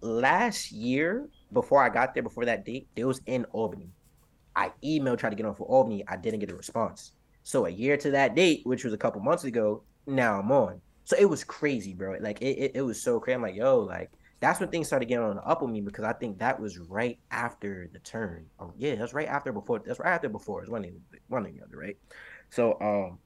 [0.00, 3.90] last year, before I got there, before that date, it was in Albany.
[4.56, 6.04] I emailed tried to get on for Albany.
[6.08, 7.12] I didn't get a response.
[7.44, 10.80] So a year to that date, which was a couple months ago, now I'm on.
[11.04, 12.16] So it was crazy, bro.
[12.20, 13.36] Like it, it, it was so crazy.
[13.36, 16.12] I'm like, yo, like that's when things started getting on up with me because I
[16.14, 18.46] think that was right after the turn.
[18.58, 19.80] Oh yeah, that's right after before.
[19.84, 20.62] That's right after before.
[20.62, 21.96] It's one the- one or the other, right?
[22.50, 23.18] So um,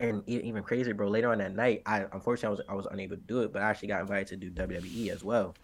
[0.00, 1.08] and even crazier, bro.
[1.08, 3.62] Later on that night, I unfortunately I was I was unable to do it, but
[3.62, 5.54] I actually got invited to do WWE as well.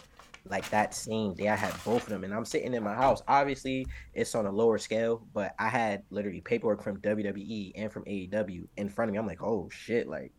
[0.44, 3.22] Like that same day, I had both of them, and I'm sitting in my house.
[3.28, 8.04] Obviously, it's on a lower scale, but I had literally paperwork from WWE and from
[8.04, 9.18] AEW in front of me.
[9.18, 10.32] I'm like, oh shit, like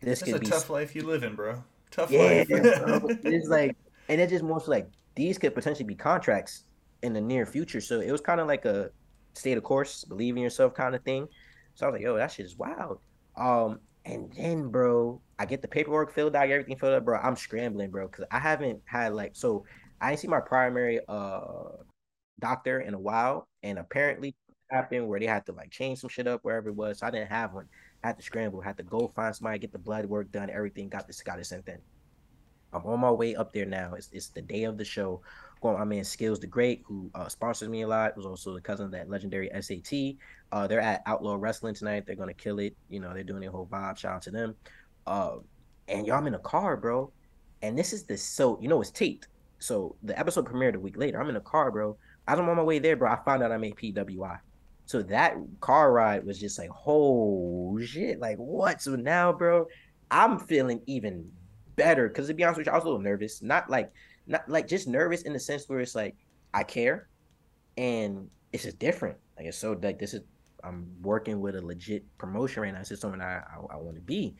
[0.00, 1.62] this That's could a be tough life you live in, bro.
[1.90, 2.46] Tough yeah, life.
[3.24, 3.76] it's like,
[4.08, 6.64] and it just more so like these could potentially be contracts
[7.02, 7.80] in the near future.
[7.80, 8.90] So it was kind of like a
[9.34, 11.28] state of course, believe in yourself kind of thing.
[11.74, 12.98] So I was like, yo, that shit is wild.
[13.36, 17.18] Um, and then, bro, I get the paperwork filled out, everything filled out, bro.
[17.18, 19.64] I'm scrambling, bro, because I haven't had like so
[20.00, 21.82] I didn't see my primary uh
[22.40, 24.34] doctor in a while, and apparently
[24.70, 26.98] happened where they had to like change some shit up wherever it was.
[26.98, 27.68] So I didn't have one.
[28.02, 30.88] I had to scramble, had to go find somebody, get the blood work done, everything,
[30.88, 31.78] got this, got it sent in.
[32.72, 33.94] I'm on my way up there now.
[33.94, 35.20] It's, it's the day of the show.
[35.62, 38.60] Going, my man Skills the Great, who uh, sponsors me a lot, was also the
[38.60, 40.16] cousin of that legendary SAT.
[40.50, 42.04] Uh, they're at Outlaw Wrestling tonight.
[42.06, 42.76] They're gonna kill it.
[42.90, 43.96] You know, they're doing their whole vibe.
[43.96, 44.54] Shout out to them.
[45.06, 45.36] Uh,
[45.88, 47.12] and y'all, I'm in a car, bro.
[47.62, 49.28] And this is the so you know it's taped.
[49.58, 51.20] So the episode premiered a week later.
[51.20, 51.96] I'm in a car, bro.
[52.26, 54.38] I'm on my way there, bro, I found out I made PWI.
[54.86, 58.82] So that car ride was just like, oh shit, like what?
[58.82, 59.66] So now, bro,
[60.10, 61.30] I'm feeling even
[61.76, 62.08] better.
[62.08, 63.42] Cause to be honest with you, I was a little nervous.
[63.42, 63.92] Not like
[64.26, 66.16] not like just nervous in the sense where it's like
[66.54, 67.08] I care
[67.76, 69.16] and it's just different.
[69.36, 70.22] Like it's so like this is
[70.64, 72.80] I'm working with a legit promotion right now.
[72.80, 74.36] It's just something I I, I want to be.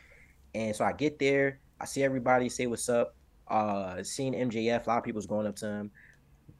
[0.55, 3.16] And so I get there, I see everybody say what's up.
[3.49, 5.90] Uh seeing MJF, a lot of people's going up to him.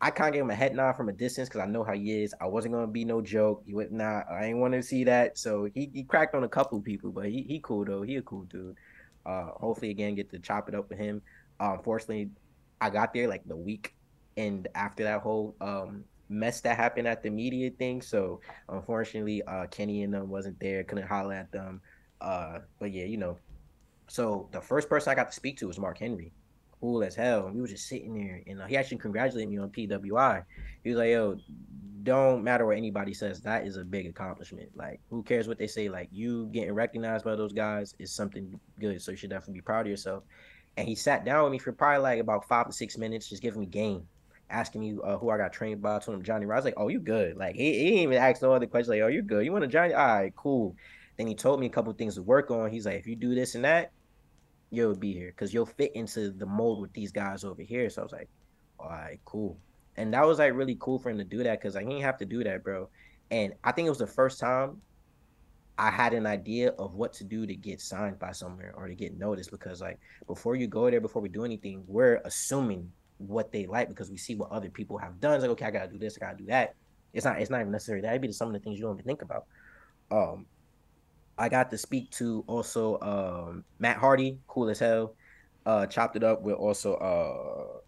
[0.00, 1.92] I kind of gave him a head nod from a distance because I know how
[1.92, 2.35] he is.
[2.40, 3.62] I wasn't gonna be no joke.
[3.64, 4.24] He would not.
[4.28, 5.38] I ain't want to see that.
[5.38, 8.02] So he, he cracked on a couple people, but he he cool though.
[8.02, 8.76] He a cool dude.
[9.24, 11.22] Uh, hopefully again get to chop it up with him.
[11.61, 12.30] Uh, unfortunately,
[12.82, 13.94] I got there like the week
[14.36, 18.00] and after that whole um mess that happened at the media thing.
[18.00, 20.82] So unfortunately, uh, Kenny and them wasn't there.
[20.82, 21.80] Couldn't holler at them.
[22.20, 23.38] Uh, but yeah, you know.
[24.08, 26.32] So the first person I got to speak to was Mark Henry
[26.82, 27.48] cool as hell.
[27.54, 30.42] We were just sitting there, and uh, he actually congratulated me on PWI.
[30.82, 31.38] He was like, "Yo,
[32.02, 33.40] don't matter what anybody says.
[33.40, 34.68] That is a big accomplishment.
[34.74, 35.88] Like, who cares what they say?
[35.88, 39.00] Like, you getting recognized by those guys is something good.
[39.00, 40.24] So you should definitely be proud of yourself."
[40.76, 43.42] And he sat down with me for probably like about five to six minutes, just
[43.42, 44.06] giving me game,
[44.48, 45.96] asking me uh, who I got trained by.
[45.96, 46.46] I told him Johnny.
[46.46, 48.88] I was like, "Oh, you good?" Like, he, he didn't even ask no other questions.
[48.88, 49.44] Like, "Oh, you good?
[49.44, 49.92] You want to Johnny?
[49.92, 50.74] All right, cool."
[51.18, 52.70] Then he told me a couple things to work on.
[52.70, 53.92] He's like, "If you do this and that."
[54.72, 57.88] you'll be here because you'll fit into the mold with these guys over here.
[57.90, 58.28] So I was like,
[58.80, 59.58] all right, cool.
[59.96, 62.16] And that was like really cool for him to do that because I didn't have
[62.18, 62.88] to do that, bro.
[63.30, 64.80] And I think it was the first time
[65.82, 68.94] I had an idea of what to do to get signed by somewhere or to
[68.94, 73.50] get noticed because like before you go there, before we do anything, we're assuming what
[73.50, 75.34] they like because we see what other people have done.
[75.34, 76.76] It's like, okay, I gotta do this, I gotta do that.
[77.12, 78.00] It's not it's not even necessary.
[78.00, 79.46] That'd be some of the things you don't even think about.
[80.12, 80.46] Um
[81.36, 85.16] I got to speak to also um, Matt Hardy, cool as hell.
[85.66, 87.80] Uh, chopped it up with also uh,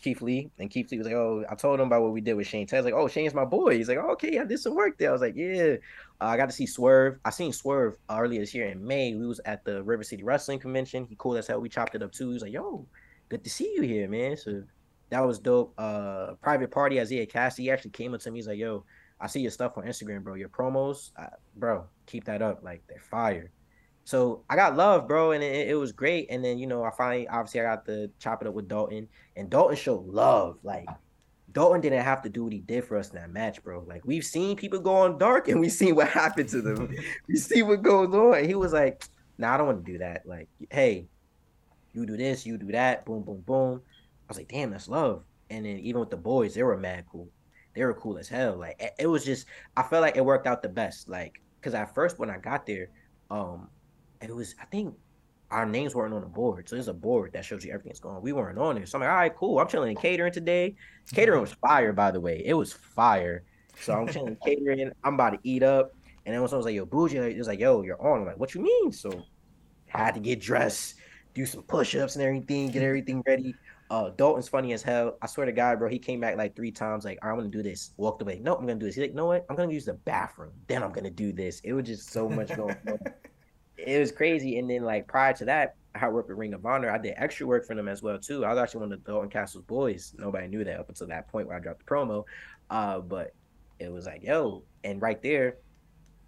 [0.00, 2.34] Keith Lee, and Keith Lee was like, "Oh, I told him about what we did
[2.34, 4.74] with Shane." Ted's like, "Oh, Shane's my boy." He's like, oh, "Okay, I did some
[4.74, 5.76] work there." I was like, "Yeah."
[6.20, 7.18] Uh, I got to see Swerve.
[7.24, 9.14] I seen Swerve earlier this year in May.
[9.14, 11.06] We was at the River City Wrestling Convention.
[11.06, 11.60] He cool as hell.
[11.60, 12.28] We chopped it up too.
[12.28, 12.86] He was like, "Yo,
[13.28, 14.62] good to see you here, man." So
[15.10, 15.74] that was dope.
[15.76, 18.38] Uh, private party Isiah Kassidy he actually came up to me.
[18.38, 18.84] He's like, "Yo,
[19.20, 20.34] I see your stuff on Instagram, bro.
[20.34, 22.62] Your promos, uh, bro, keep that up.
[22.62, 23.50] Like they're fire."
[24.08, 26.28] So I got love, bro, and it, it, was great.
[26.30, 29.06] And then you know, I finally obviously I got to chop it up with Dalton,
[29.36, 30.56] and Dalton showed love.
[30.62, 30.88] Like
[31.52, 33.84] Dalton didn't have to do what he did for us in that match, bro.
[33.86, 36.88] Like we've seen people go on dark, and we've seen what happened to them.
[37.28, 38.42] we see what goes on.
[38.44, 39.04] He was like,
[39.36, 40.22] "Nah, I don't want to do that.
[40.24, 41.06] Like, hey,
[41.92, 45.22] you do this, you do that, boom, boom, boom." I was like, "Damn, that's love."
[45.50, 47.28] And then even with the boys, they were mad cool.
[47.74, 48.56] They were cool as hell.
[48.56, 49.44] Like it, it was just,
[49.76, 51.10] I felt like it worked out the best.
[51.10, 52.88] Like, cause at first when I got there,
[53.30, 53.68] um,
[54.20, 54.94] it was I think
[55.50, 56.68] our names weren't on the board.
[56.68, 58.20] So there's a board that shows you everything that's going.
[58.20, 58.86] We weren't on there.
[58.86, 59.58] So I'm like, all right, cool.
[59.58, 60.74] I'm chilling in catering today.
[61.12, 62.42] Catering was fire, by the way.
[62.44, 63.44] It was fire.
[63.80, 64.90] So I'm chilling catering.
[65.04, 65.92] I'm about to eat up.
[66.26, 68.20] And then when someone was like, yo, Boujii, it was like, yo, you're on.
[68.20, 68.92] I'm like, what you mean?
[68.92, 69.22] So
[69.94, 70.96] I had to get dressed,
[71.32, 73.54] do some push-ups and everything, get everything ready.
[73.90, 75.16] Uh, Dalton's funny as hell.
[75.22, 77.48] I swear to God, bro, he came back like three times, like, right, I'm gonna
[77.48, 77.92] do this.
[77.96, 78.38] Walked away.
[78.42, 78.96] No, I'm gonna do this.
[78.96, 79.46] He's like, know what?
[79.48, 80.52] I'm gonna use the bathroom.
[80.66, 81.60] Then I'm gonna do this.
[81.60, 82.98] It was just so much going on
[83.78, 84.58] it was crazy.
[84.58, 86.90] And then like prior to that, I worked with Ring of Honor.
[86.90, 88.44] I did extra work for them as well too.
[88.44, 90.14] I was actually one of the Dalton Castle's boys.
[90.18, 92.24] Nobody knew that up until that point where I dropped the promo.
[92.70, 93.34] Uh, but
[93.78, 95.56] it was like, yo, and right there,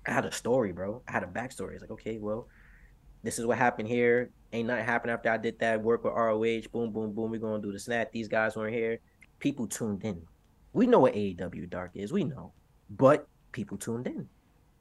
[0.07, 1.03] I had a story, bro.
[1.07, 1.75] I had a backstory.
[1.75, 2.49] It's like, okay, well,
[3.23, 4.31] this is what happened here.
[4.53, 6.71] Ain't nothing happened after I did that work with ROH.
[6.73, 7.31] Boom, boom, boom.
[7.31, 8.11] We're gonna do the snap.
[8.13, 8.99] These guys weren't here.
[9.39, 10.23] People tuned in.
[10.73, 12.13] We know what AEW Dark is.
[12.13, 12.53] We know,
[12.89, 14.29] but people tuned in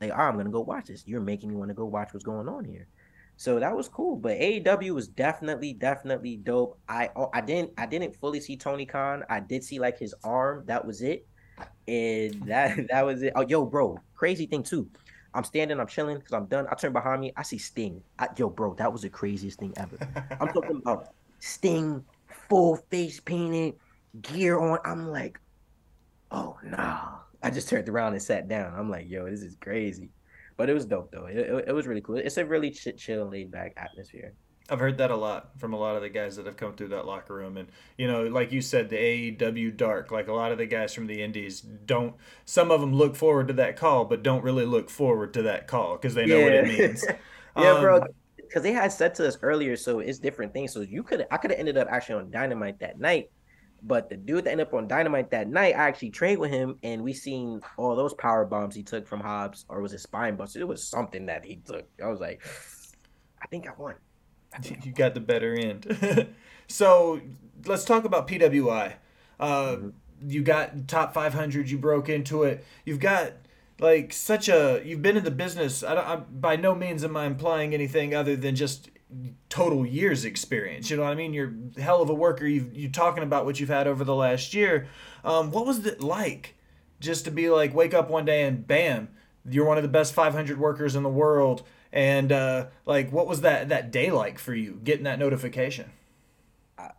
[0.02, 1.04] like, oh, I'm gonna go watch this.
[1.06, 2.88] You're making me want to go watch what's going on here.
[3.38, 4.18] So that was cool.
[4.18, 6.78] But AEW was definitely, definitely dope.
[6.90, 9.24] I oh, I didn't I didn't fully see Tony Khan.
[9.30, 10.64] I did see like his arm.
[10.66, 11.26] That was it.
[11.88, 13.34] And that that was it.
[13.36, 14.90] Oh, yo, bro, crazy thing too.
[15.34, 16.68] I'm standing, I'm chilling because I'm done.
[16.72, 18.02] I turn behind me, I see Sting.
[18.18, 19.98] I, yo, bro, that was the craziest thing ever.
[20.40, 22.04] I'm talking about Sting,
[22.50, 23.76] full face painted,
[24.22, 24.80] gear on.
[24.84, 25.40] I'm like,
[26.32, 26.78] oh no.
[26.78, 27.18] Nah.
[27.41, 28.73] I just turned around and sat down.
[28.78, 30.12] I'm like, yo, this is crazy.
[30.58, 31.25] But it was dope though.
[31.25, 32.17] It, it, it was really cool.
[32.17, 34.34] It's a really ch- chill, laid back atmosphere.
[34.71, 36.89] I've heard that a lot from a lot of the guys that have come through
[36.89, 37.58] that locker room.
[37.58, 40.93] And, you know, like you said, the AEW dark, like a lot of the guys
[40.93, 44.65] from the indies don't, some of them look forward to that call, but don't really
[44.65, 46.43] look forward to that call because they know yeah.
[46.43, 47.06] what it means.
[47.58, 48.04] yeah, um, bro.
[48.36, 50.73] Because they had said to us earlier, so it's different things.
[50.73, 53.32] So you could, I could have ended up actually on Dynamite that night
[53.84, 56.78] but the dude that ended up on Dynamite that night, I actually trained with him,
[56.84, 60.36] and we seen all those power bombs he took from Hobbs, or was it spine
[60.36, 60.60] buster?
[60.60, 61.88] It was something that he took.
[62.04, 62.42] I was like,
[63.42, 63.96] I think I won.
[64.54, 66.34] I think you got the better end.
[66.68, 67.22] so
[67.65, 68.94] let's talk about PWI.
[69.39, 69.89] Uh, mm-hmm.
[70.28, 71.70] You got top 500.
[71.70, 72.65] You broke into it.
[72.84, 73.34] You've got
[73.80, 74.82] like such a.
[74.84, 75.84] You've been in the business.
[75.84, 76.06] I don't.
[76.06, 78.89] I, by no means am I implying anything other than just
[79.50, 80.89] total years experience.
[80.89, 81.34] You know what I mean?
[81.34, 82.45] You're hell of a worker.
[82.45, 84.88] You you talking about what you've had over the last year.
[85.24, 86.56] Um, what was it like
[87.00, 89.10] just to be like wake up one day and bam,
[89.50, 91.63] you're one of the best 500 workers in the world.
[91.91, 95.91] And uh, like, what was that that day like for you getting that notification?
[96.78, 96.91] I,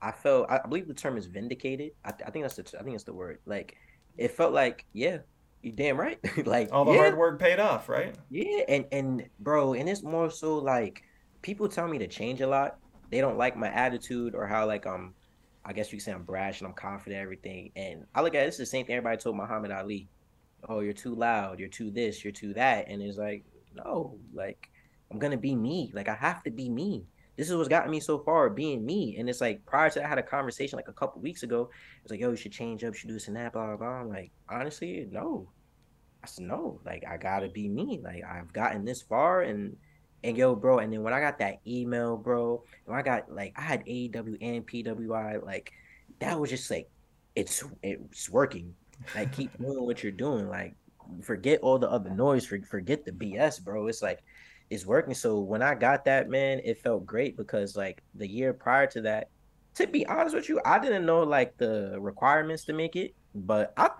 [0.00, 1.92] I felt I believe the term is vindicated.
[2.04, 3.40] I, I think that's the I think it's the word.
[3.46, 3.76] Like,
[4.16, 5.18] it felt like yeah,
[5.62, 6.20] you damn right.
[6.46, 6.98] like all the yeah.
[6.98, 8.14] hard work paid off, right?
[8.30, 11.02] Yeah, and and bro, and it's more so like
[11.42, 12.78] people tell me to change a lot.
[13.10, 15.14] They don't like my attitude or how like um
[15.64, 17.72] I guess you can say I'm brash and I'm confident everything.
[17.76, 20.08] And I look at it, it's the same thing everybody told Muhammad Ali.
[20.68, 22.88] Oh, you're too loud, you're too this, you're too that.
[22.88, 24.70] And it's like, no, like
[25.10, 25.92] I'm gonna be me.
[25.94, 27.04] Like I have to be me.
[27.36, 29.16] This is what's gotten me so far, being me.
[29.18, 31.70] And it's like prior to that, I had a conversation like a couple weeks ago.
[32.02, 33.76] It's like, yo, you should change up, you should do this and that, blah blah
[33.76, 34.00] blah.
[34.00, 35.48] I'm like, honestly, no.
[36.24, 36.80] I said no.
[36.84, 38.00] Like I gotta be me.
[38.02, 39.76] Like I've gotten this far and
[40.24, 43.52] and yo, bro, and then when I got that email, bro, when I got like
[43.56, 45.72] I had AEW and PWI, like
[46.20, 46.88] that was just like
[47.36, 48.74] it's it's working.
[49.14, 50.48] Like keep doing what you're doing.
[50.48, 50.74] Like
[51.22, 53.86] forget all the other noise, forget the BS, bro.
[53.86, 54.20] It's like
[54.70, 55.14] it's working.
[55.14, 59.02] So when I got that, man, it felt great because like the year prior to
[59.02, 59.28] that,
[59.74, 63.72] to be honest with you, I didn't know like the requirements to make it, but
[63.76, 63.90] I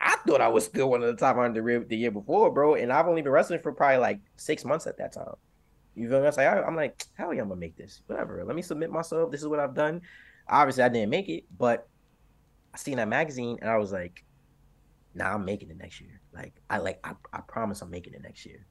[0.00, 2.74] I thought I was still one of the top hundred the year before, bro.
[2.74, 5.34] And I've only been wrestling for probably like six months at that time.
[5.96, 6.24] You feel me?
[6.24, 8.02] I was like, I, am like, hell yeah, I'm gonna make this.
[8.06, 8.44] Whatever.
[8.44, 9.32] Let me submit myself.
[9.32, 10.02] This is what I've done.
[10.48, 11.88] Obviously, I didn't make it, but
[12.74, 14.24] I seen that magazine and I was like,
[15.14, 16.20] nah, I'm making it next year.
[16.34, 18.66] Like, I like, I, I promise I'm making it next year.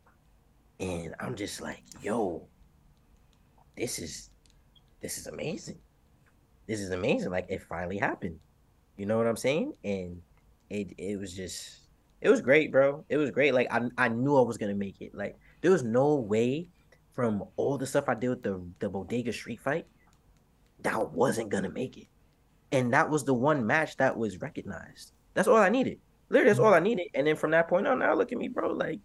[0.80, 2.48] And I'm just like, yo,
[3.78, 4.30] this is,
[5.02, 5.80] this is amazing.
[6.68, 7.32] this is amazing.
[7.32, 8.40] Like it finally happened.
[8.98, 9.74] You know what I'm saying?
[9.84, 10.22] And
[10.70, 11.82] it it was just
[12.22, 13.06] it was great, bro.
[13.10, 13.54] It was great.
[13.54, 15.16] Like I I knew I was gonna make it.
[15.16, 16.68] Like there was no way
[17.16, 19.88] from all the stuff I did with the the bodega street fight
[20.82, 22.07] that wasn't gonna make it.
[22.72, 25.13] And that was the one match that was recognized.
[25.34, 25.99] That's all I needed.
[26.30, 26.68] Literally, that's mm-hmm.
[26.68, 27.07] all I needed.
[27.13, 28.72] And then from that point on, now look at me, bro.
[28.72, 28.99] Like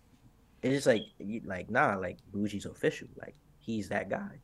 [0.62, 1.02] it's just like
[1.44, 3.08] like nah, like Boujii's official.
[3.16, 4.40] Like he's that guy.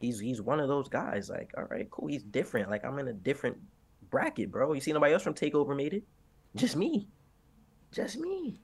[0.00, 1.30] He's he's one of those guys.
[1.30, 2.08] Like all right, cool.
[2.08, 2.70] He's different.
[2.70, 3.56] Like I'm in a different
[4.10, 4.72] bracket, bro.
[4.72, 6.04] You see nobody else from Takeover made it.
[6.56, 7.08] Just me.
[7.92, 8.60] Just me.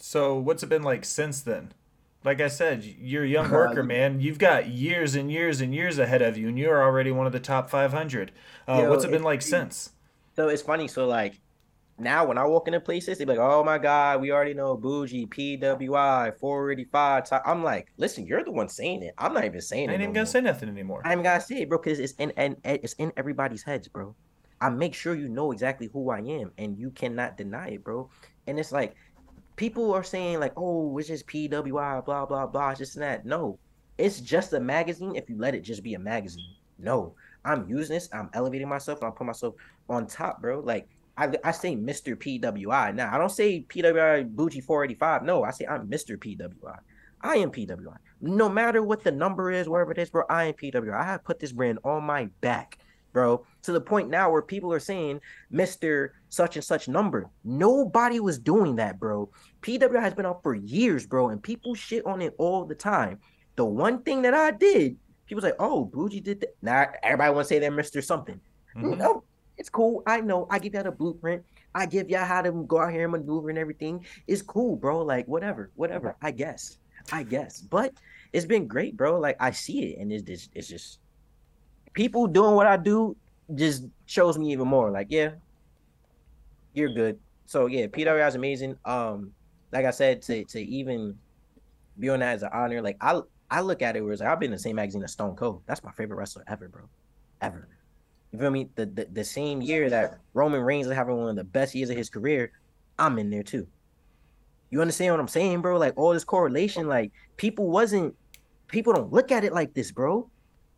[0.00, 1.72] So what's it been like since then?
[2.24, 4.18] Like I said, you're a young worker, man.
[4.18, 7.32] You've got years and years and years ahead of you, and you're already one of
[7.32, 8.32] the top 500.
[8.66, 9.90] Uh, Yo, what's it been like since?
[10.34, 10.88] So it's funny.
[10.88, 11.40] So like
[11.98, 14.74] now when I walk into places, they be like, "Oh my God, we already know
[14.76, 19.14] Boujii, PWI, 485." top." I'm like, "Listen, you're the one saying it.
[19.18, 20.32] I'm not even saying I it." ain't no even gonna more.
[20.32, 21.02] say nothing anymore.
[21.04, 24.14] I ain't gonna say it, bro, because it's in and it's in everybody's heads, bro.
[24.62, 28.08] I make sure you know exactly who I am, and you cannot deny it, bro.
[28.46, 28.96] And it's like
[29.56, 33.58] people are saying like, "Oh, it's just PWI, blah blah blah, it's just that." No,
[33.98, 35.16] it's just a magazine.
[35.16, 38.08] If you let it just be a magazine, no, I'm using this.
[38.12, 39.02] I'm elevating myself.
[39.02, 39.54] I'm putting myself
[39.88, 40.60] on top, bro.
[40.60, 42.16] Like I, I say Mr.
[42.16, 42.94] PWI.
[42.94, 45.22] Now I don't say PWI Boujii 485.
[45.22, 46.16] No, I say I'm Mr.
[46.16, 46.78] PWI.
[47.20, 47.96] I am PWI.
[48.20, 50.94] No matter what the number is, wherever it is, bro, I am PWI.
[50.94, 52.78] I have put this brand on my back,
[53.12, 55.20] bro, to the point now where people are saying
[55.52, 56.10] Mr.
[56.34, 57.28] such and such number.
[57.44, 59.30] Nobody was doing that, bro.
[59.62, 63.18] PWI has been out for years, bro, and people shit on it all the time.
[63.56, 66.54] The one thing that I did, people like, oh, Boujii did that.
[66.60, 68.02] Now everybody want to say they're Mr.
[68.02, 68.40] something.
[68.76, 68.98] Mhm.
[68.98, 69.22] No,
[69.56, 70.02] it's cool.
[70.06, 70.46] I know.
[70.50, 71.44] I give y'all the blueprint.
[71.74, 74.04] I give y'all how to go out here and maneuver and everything.
[74.26, 75.02] It's cool, bro.
[75.02, 76.16] Like whatever, whatever.
[76.22, 76.78] I guess.
[77.12, 77.60] I guess.
[77.60, 77.92] But
[78.32, 79.20] it's been great, bro.
[79.20, 80.98] Like I see it, and it's just, it's just
[81.92, 83.16] people doing what I do
[83.54, 84.90] just shows me even more.
[84.90, 85.32] Like yeah,
[86.74, 87.18] you're good.
[87.46, 88.76] So yeah, PWI is amazing.
[88.84, 89.32] Um,
[89.72, 91.16] like I said, to to even
[91.98, 93.20] be on that as an honor, like I
[93.50, 95.36] I look at it where it's like I've been in the same magazine as Stone
[95.36, 95.62] Cold.
[95.66, 96.82] That's my favorite wrestler ever, bro.
[97.40, 97.68] Ever.
[98.32, 98.68] You feel me?
[98.74, 101.90] The, the the same year that Roman Reigns is having one of the best years
[101.90, 102.52] of his career,
[102.98, 103.66] I'm in there too.
[104.70, 105.78] You understand what I'm saying, bro?
[105.78, 108.14] Like all this correlation, like people wasn't
[108.68, 110.28] people don't look at it like this, bro.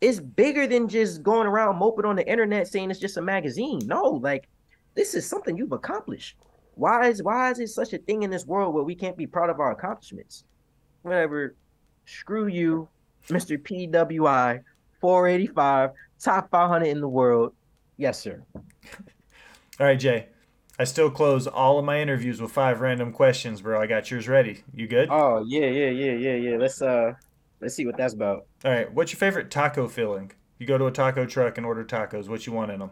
[0.03, 3.80] It's bigger than just going around moping on the internet saying it's just a magazine.
[3.86, 4.49] No, like
[4.97, 6.36] this is something you've accomplished.
[6.74, 9.26] Why is why is it such a thing in this world where we can't be
[9.26, 10.44] proud of our accomplishments?
[11.03, 11.55] Whatever.
[12.07, 12.88] Screw you,
[13.28, 13.59] Mr.
[13.59, 14.61] PWI,
[15.01, 15.90] 485,
[16.20, 17.53] top 500 in the world.
[17.97, 18.42] Yes, sir.
[19.80, 20.28] All right, Jay.
[20.78, 23.80] I still close all of my interviews with five random questions, bro.
[23.80, 24.62] I got yours ready.
[24.74, 25.09] You good?
[25.11, 26.57] Oh yeah, yeah, yeah, yeah, yeah.
[26.59, 27.14] Let's uh,
[27.62, 28.44] let's see what that's about.
[28.62, 28.92] All right.
[28.92, 30.32] What's your favorite taco filling?
[30.59, 32.28] You go to a taco truck and order tacos.
[32.28, 32.90] What you want in them?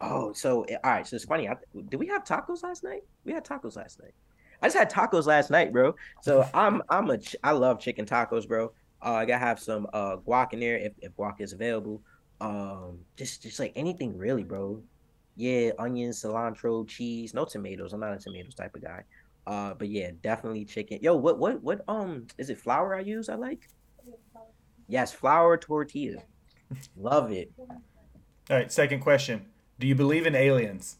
[0.00, 1.06] Oh, so eh, all right.
[1.06, 1.48] So it's funny.
[1.48, 1.56] I,
[1.88, 3.02] did we have tacos last night?
[3.24, 4.14] We had tacos last night.
[4.62, 5.94] I just had tacos last night, bro.
[6.22, 8.72] So I'm I'm a ch- I love chicken tacos, bro.
[9.02, 12.02] Uh, I gotta have some uh guac in there if, if guac is available.
[12.40, 14.82] Um, just just like anything really, bro.
[15.36, 17.92] Yeah, onions, cilantro, cheese, no tomatoes.
[17.92, 19.04] I'm not a tomatoes type of guy.
[19.46, 20.98] Uh, but yeah, definitely chicken.
[21.02, 23.28] Yo, what what what um is it flour I use?
[23.28, 23.68] I like.
[24.88, 26.22] Yes, flour tortilla.
[26.96, 27.52] Love it.
[27.58, 28.72] All right.
[28.72, 29.46] Second question.
[29.80, 30.98] Do you believe in aliens?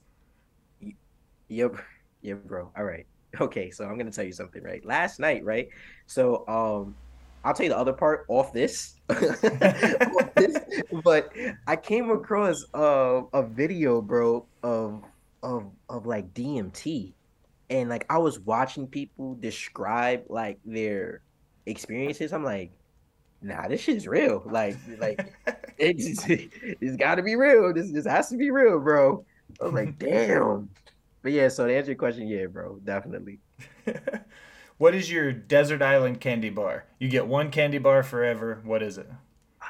[1.48, 1.76] Yep.
[2.22, 2.72] Yeah, bro.
[2.76, 3.06] All right.
[3.40, 4.84] Okay, so I'm gonna tell you something, right?
[4.84, 5.68] Last night, right?
[6.08, 6.96] So um
[7.44, 8.96] I'll tell you the other part off this.
[9.08, 10.56] Off this,
[11.04, 11.32] but
[11.68, 15.04] I came across uh, a video, bro, of
[15.44, 17.14] of of like DMT.
[17.70, 21.22] And like I was watching people describe like their
[21.66, 22.32] experiences.
[22.32, 22.72] I'm like,
[23.42, 24.42] nah, this shit's real.
[24.44, 25.34] Like like
[25.78, 27.72] it's it's gotta be real.
[27.72, 29.24] This this has to be real, bro.
[29.60, 30.70] I was like, damn.
[31.22, 33.40] But yeah, so to answer your question, yeah, bro, definitely.
[34.78, 36.86] what is your desert island candy bar?
[36.98, 38.60] You get one candy bar forever.
[38.64, 39.10] What is it?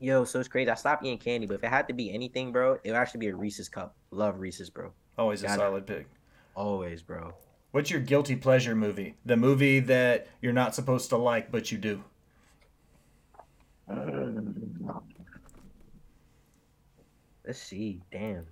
[0.00, 0.70] Yo, so it's crazy.
[0.70, 3.20] I stopped eating candy, but if it had to be anything, bro, it would actually
[3.20, 3.94] be a Reese's cup.
[4.10, 4.90] Love Reese's, bro.
[5.16, 5.58] Always a Got it.
[5.58, 6.08] solid pick.
[6.56, 7.34] Always, bro.
[7.70, 9.14] What's your guilty pleasure movie?
[9.24, 12.02] The movie that you're not supposed to like, but you do.
[17.46, 18.00] Let's see.
[18.10, 18.46] Damn.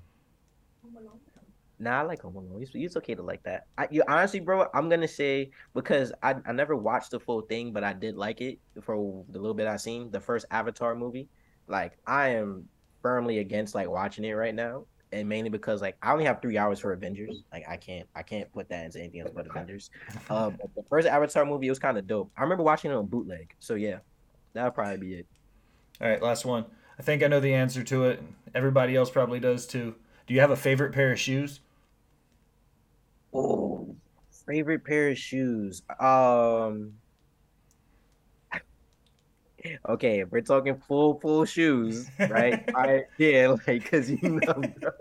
[1.79, 2.63] Nah, I like Home Alone.
[2.63, 3.67] It's, it's okay to like that.
[3.77, 7.73] I, you honestly, bro, I'm gonna say because I, I never watched the full thing,
[7.73, 10.11] but I did like it for the little bit I seen.
[10.11, 11.29] The first Avatar movie,
[11.67, 12.69] like I am
[13.03, 16.57] firmly against like watching it right now, and mainly because like I only have three
[16.57, 17.43] hours for Avengers.
[17.53, 19.91] Like I can't I can't put that into anything else but Avengers.
[20.31, 22.31] Uh, but the first Avatar movie it was kind of dope.
[22.37, 23.57] I remember watching it on bootleg.
[23.59, 23.99] So yeah,
[24.55, 25.27] that'll probably be it.
[26.01, 26.67] All right, last one.
[26.99, 28.23] I think I know the answer to it.
[28.55, 29.95] Everybody else probably does too.
[30.27, 31.61] Do you have a favorite pair of shoes?
[33.35, 33.97] Oh,
[34.47, 35.83] favorite pair of shoes.
[36.01, 36.95] Um.
[39.89, 42.63] Okay, if we're talking full full shoes, right?
[42.75, 44.93] I yeah, like cause you know, bro.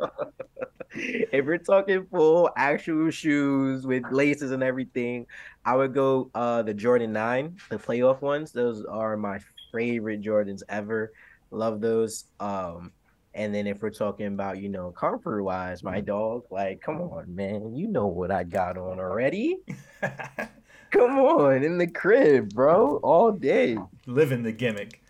[0.93, 5.25] if we're talking full actual shoes with laces and everything,
[5.65, 8.51] I would go uh the Jordan 9, the playoff ones.
[8.51, 9.39] Those are my
[9.71, 11.11] favorite Jordans ever.
[11.51, 12.25] Love those.
[12.39, 12.91] Um
[13.33, 17.33] and then if we're talking about, you know, comfort wise, my dog, like, come on,
[17.33, 19.57] man, you know what I got on already.
[20.91, 23.77] come on, in the crib, bro, all day.
[24.05, 25.01] Living the gimmick.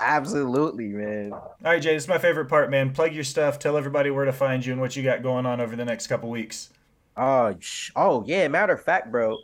[0.00, 1.32] Absolutely, man.
[1.32, 2.92] All right, Jay, this is my favorite part, man.
[2.92, 3.58] Plug your stuff.
[3.58, 6.06] Tell everybody where to find you and what you got going on over the next
[6.06, 6.70] couple weeks.
[7.16, 8.48] Oh, sh- oh yeah.
[8.48, 9.36] Matter of fact, bro,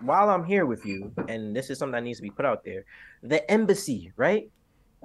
[0.00, 2.62] while I'm here with you, and this is something that needs to be put out
[2.64, 2.84] there,
[3.22, 4.50] the embassy, right?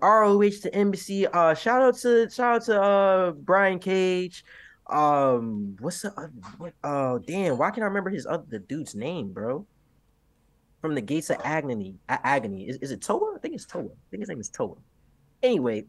[0.02, 1.26] ROH to embassy.
[1.26, 4.44] Uh, shout out to shout out to uh Brian Cage.
[4.88, 6.28] Um, what's the uh,
[6.58, 6.74] what?
[6.84, 7.58] Oh, damn.
[7.58, 9.66] Why can't I remember his other the dude's name, bro?
[10.82, 11.96] From the Gates of Agony.
[12.08, 12.68] Agony.
[12.68, 13.36] Is, is it Toa?
[13.36, 13.86] I think it's Toa.
[13.86, 14.76] I think his name is Toa.
[15.44, 15.86] Anyway,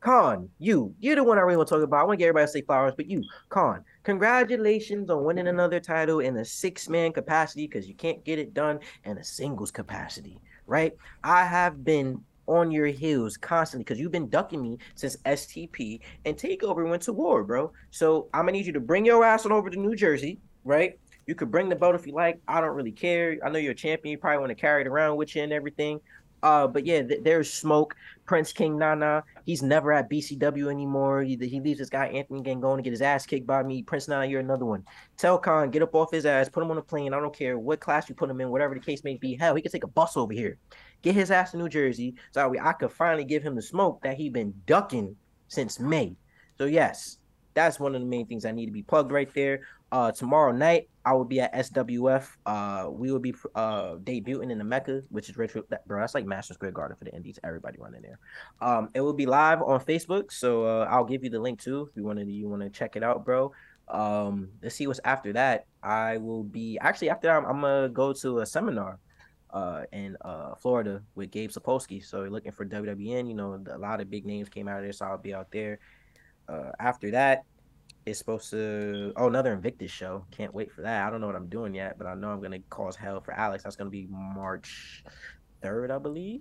[0.00, 2.00] Kaun, you, you're the one I really want to talk about.
[2.00, 5.80] I want to get everybody to say flowers, but you, Kaun, congratulations on winning another
[5.80, 10.38] title in a six-man capacity because you can't get it done in a singles capacity,
[10.66, 10.94] right?
[11.24, 16.36] I have been on your heels constantly because you've been ducking me since STP and
[16.36, 17.72] Takeover went to war, bro.
[17.90, 20.98] So I'm gonna need you to bring your ass on over to New Jersey, right?
[21.28, 22.40] You could bring the belt if you like.
[22.48, 23.36] I don't really care.
[23.44, 24.12] I know you're a champion.
[24.12, 26.00] You probably want to carry it around with you and everything.
[26.42, 27.94] Uh, but yeah, th- there's smoke.
[28.24, 31.22] Prince King Nana, he's never at BCW anymore.
[31.22, 33.82] He, he leaves this guy Anthony Gangone to get his ass kicked by me.
[33.82, 34.84] Prince Nana, you're another one.
[35.18, 37.12] Tell Kaun, get up off his ass, put him on a plane.
[37.12, 39.36] I don't care what class you put him in, whatever the case may be.
[39.36, 40.56] Hell, he could take a bus over here,
[41.02, 44.16] get his ass to New Jersey, so I could finally give him the smoke that
[44.16, 45.14] he been ducking
[45.48, 46.16] since May.
[46.56, 47.18] So yes,
[47.58, 49.62] that's one of the main things I need to be plugged right there.
[49.90, 52.28] Uh, tomorrow night I will be at SWF.
[52.44, 55.62] Uh, we will be uh debuting in the Mecca, which is retro.
[55.70, 57.38] That, bro, that's like Madison Square Garden for the Indies.
[57.42, 58.18] Everybody running there.
[58.60, 61.88] Um, it will be live on Facebook, so uh, I'll give you the link too
[61.90, 63.52] if you want to you want to check it out, bro.
[63.88, 65.64] Um, let's see what's after that.
[65.82, 67.36] I will be actually after that.
[67.38, 68.98] I'm, I'm gonna go to a seminar
[69.50, 72.04] uh in uh Florida with Gabe Sapolsky.
[72.04, 74.92] So looking for WWN, you know, a lot of big names came out of there,
[74.92, 75.78] so I'll be out there.
[76.46, 77.44] Uh after that,
[78.08, 80.24] it's supposed to oh another Invictus show.
[80.30, 81.06] Can't wait for that.
[81.06, 83.32] I don't know what I'm doing yet, but I know I'm gonna cause hell for
[83.32, 83.64] Alex.
[83.64, 85.04] That's gonna be March
[85.62, 86.40] third, I believe.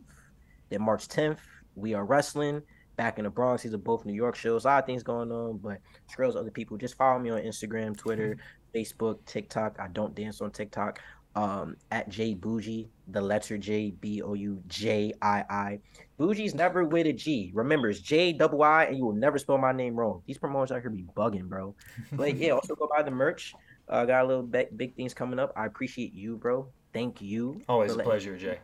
[0.70, 1.40] Then March 10th,
[1.76, 2.62] we are wrestling
[2.96, 3.64] back in the Bronx.
[3.64, 4.66] These are both New York shows.
[4.66, 6.78] A lot of things going on, but scrolls other people.
[6.78, 8.78] Just follow me on Instagram, Twitter, mm-hmm.
[8.78, 9.78] Facebook, TikTok.
[9.80, 11.00] I don't dance on TikTok.
[11.38, 15.80] Um, at J Boujii, the letter J B O U J I I.
[16.20, 17.52] Boujii's never with a G.
[17.54, 20.24] Remember, it's J double I, and you will never spell my name wrong.
[20.26, 21.76] These promoters out here be bugging, bro.
[22.12, 23.54] But yeah, also go buy the merch.
[23.88, 25.54] Uh, got a little big things coming up.
[25.56, 26.68] I appreciate you, bro.
[26.98, 27.62] Thank you.
[27.70, 28.58] Always a pleasure, Jay.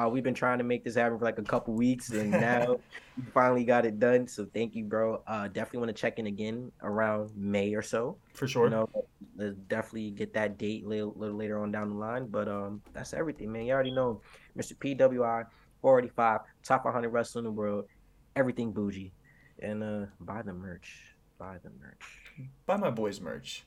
[0.00, 2.76] Uh, we've been trying to make this happen for like a couple weeks, and now
[3.16, 4.28] we finally got it done.
[4.28, 5.20] So thank you, bro.
[5.26, 8.18] Uh, definitely want to check in again around May or so.
[8.34, 8.66] For sure.
[8.66, 8.88] You know,
[9.66, 12.28] definitely get that date a little, little later on down the line.
[12.28, 13.66] But um, that's everything, man.
[13.66, 14.20] You already know,
[14.56, 14.76] Mr.
[14.76, 15.46] PWI,
[15.80, 17.86] 485, top 100 wrestler in the world,
[18.36, 19.12] everything bougie,
[19.58, 21.16] and uh, buy the merch.
[21.36, 22.48] Buy the merch.
[22.64, 23.64] Buy my boys merch.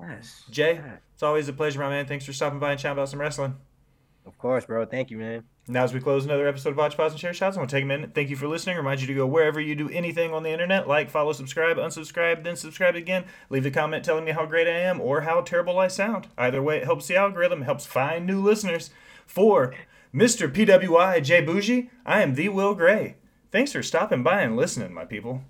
[0.00, 0.44] Yes.
[0.50, 1.00] Jay, yes.
[1.14, 2.06] it's always a pleasure, my man.
[2.06, 3.56] Thanks for stopping by and chatting about some wrestling.
[4.26, 4.84] Of course, bro.
[4.84, 5.44] Thank you, man.
[5.66, 7.76] Now, as we close another episode of Botch Spots and Share Shots, I want to
[7.76, 8.14] take a minute.
[8.14, 8.76] Thank you for listening.
[8.76, 10.86] Remind you to go wherever you do anything on the internet.
[10.86, 13.24] Like, follow, subscribe, unsubscribe, then subscribe again.
[13.48, 16.28] Leave a comment telling me how great I am or how terrible I sound.
[16.36, 18.90] Either way, it helps the algorithm, helps find new listeners.
[19.26, 19.74] For
[20.14, 20.50] Mr.
[20.50, 23.16] PWI Jay Boujii, I am the Will Gray.
[23.50, 25.42] Thanks for stopping by and listening, my people.